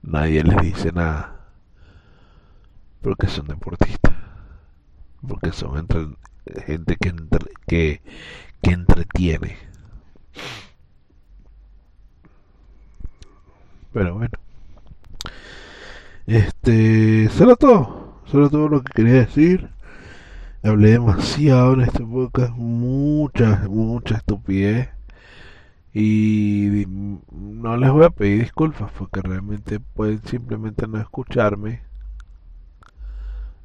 Nadie 0.00 0.42
les 0.42 0.56
dice 0.62 0.90
nada. 0.90 1.36
Porque 3.02 3.26
son 3.26 3.46
deportistas. 3.46 4.14
Porque 5.28 5.52
son 5.52 5.76
entre, 5.76 6.06
gente 6.64 6.96
que, 6.96 7.14
que, 7.66 8.02
que 8.62 8.70
entretiene. 8.70 9.58
Pero 13.92 14.14
bueno. 14.14 14.32
Este, 16.26 17.28
solo 17.28 17.56
todo. 17.56 18.03
Solo 18.34 18.50
todo 18.50 18.68
lo 18.68 18.82
que 18.82 18.92
quería 18.92 19.12
decir. 19.12 19.70
Hablé 20.64 20.90
demasiado 20.90 21.74
en 21.74 21.82
este 21.82 22.04
podcast. 22.04 22.52
Mucha, 22.56 23.68
mucha 23.68 24.16
estupidez. 24.16 24.88
Y 25.92 26.84
no 27.30 27.76
les 27.76 27.92
voy 27.92 28.04
a 28.04 28.10
pedir 28.10 28.40
disculpas 28.40 28.90
porque 28.98 29.22
realmente 29.22 29.78
pueden 29.78 30.20
simplemente 30.24 30.88
no 30.88 30.98
escucharme. 30.98 31.82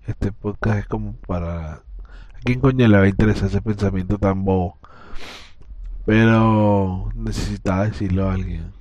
Este 0.06 0.32
podcast 0.32 0.82
es 0.82 0.86
como 0.86 1.14
para... 1.14 1.72
¿A 1.74 1.82
quién 2.44 2.60
coño 2.60 2.88
le 2.88 2.96
va 2.96 3.06
a 3.06 3.10
interesar 3.10 3.48
ese 3.50 3.64
pensamiento 3.64 4.20
tan 4.20 4.46
bobo? 4.46 4.78
Pero 6.06 7.10
necesitaba 7.16 7.86
decirlo 7.86 8.30
a 8.30 8.34
alguien. 8.34 8.72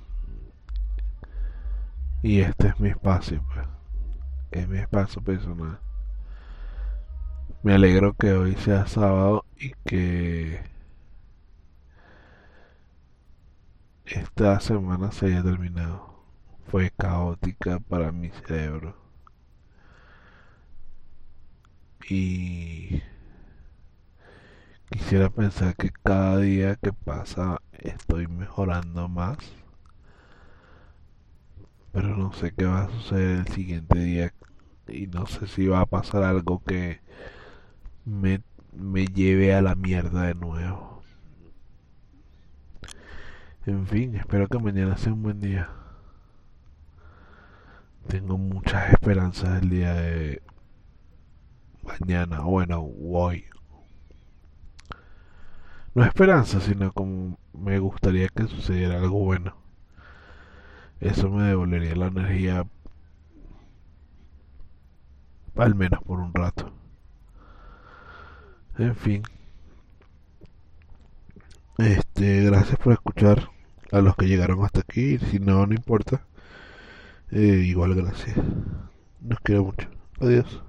Y 2.21 2.41
este 2.41 2.67
es 2.67 2.79
mi 2.79 2.89
espacio, 2.89 3.43
pues. 3.51 3.78
Es 4.51 4.67
mi 4.67 4.79
espacio 4.79 5.21
personal. 5.21 5.79
Me 7.61 7.73
alegro 7.73 8.13
que 8.13 8.33
hoy 8.33 8.55
sea 8.55 8.87
sábado 8.87 9.45
y 9.57 9.73
que 9.85 10.61
esta 14.05 14.59
semana 14.59 15.11
se 15.11 15.27
haya 15.27 15.43
terminado. 15.43 16.23
Fue 16.67 16.91
caótica 16.91 17.79
para 17.79 18.11
mi 18.11 18.29
cerebro. 18.29 18.95
Y 22.09 23.03
quisiera 24.89 25.29
pensar 25.29 25.75
que 25.75 25.91
cada 26.03 26.37
día 26.37 26.75
que 26.75 26.91
pasa 26.91 27.61
estoy 27.73 28.27
mejorando 28.27 29.07
más 29.07 29.37
pero 31.91 32.15
no 32.15 32.31
sé 32.33 32.53
qué 32.53 32.65
va 32.65 32.83
a 32.83 32.89
suceder 32.89 33.39
el 33.39 33.47
siguiente 33.47 33.99
día 33.99 34.31
y 34.91 35.07
no 35.07 35.25
sé 35.25 35.47
si 35.47 35.67
va 35.67 35.81
a 35.81 35.85
pasar 35.85 36.23
algo 36.23 36.63
que 36.63 37.01
me, 38.05 38.41
me 38.73 39.05
lleve 39.07 39.53
a 39.53 39.61
la 39.61 39.75
mierda 39.75 40.23
de 40.23 40.35
nuevo. 40.35 41.01
En 43.65 43.85
fin, 43.87 44.15
espero 44.15 44.47
que 44.47 44.59
mañana 44.59 44.97
sea 44.97 45.13
un 45.13 45.23
buen 45.23 45.41
día. 45.41 45.69
Tengo 48.07 48.37
muchas 48.37 48.91
esperanzas 48.91 49.61
el 49.61 49.69
día 49.69 49.93
de 49.93 50.41
mañana, 51.83 52.39
bueno, 52.41 52.81
hoy. 52.81 53.45
No 55.93 56.03
esperanza, 56.03 56.61
sino 56.61 56.91
como 56.91 57.37
me 57.53 57.77
gustaría 57.79 58.29
que 58.29 58.47
sucediera 58.47 58.97
algo 58.97 59.19
bueno. 59.19 59.55
Eso 60.99 61.29
me 61.29 61.43
devolvería 61.43 61.95
la 61.95 62.07
energía 62.07 62.65
al 65.59 65.75
menos 65.75 66.01
por 66.03 66.19
un 66.19 66.33
rato. 66.33 66.71
En 68.77 68.95
fin. 68.95 69.23
Este, 71.77 72.43
gracias 72.43 72.77
por 72.77 72.93
escuchar 72.93 73.49
a 73.91 74.01
los 74.01 74.15
que 74.15 74.27
llegaron 74.27 74.63
hasta 74.63 74.81
aquí. 74.81 75.17
Si 75.17 75.39
no, 75.39 75.65
no 75.65 75.73
importa. 75.73 76.21
Eh, 77.31 77.63
igual 77.65 77.95
gracias. 77.95 78.35
Nos 79.21 79.39
quiero 79.41 79.65
mucho. 79.65 79.87
Adiós. 80.19 80.63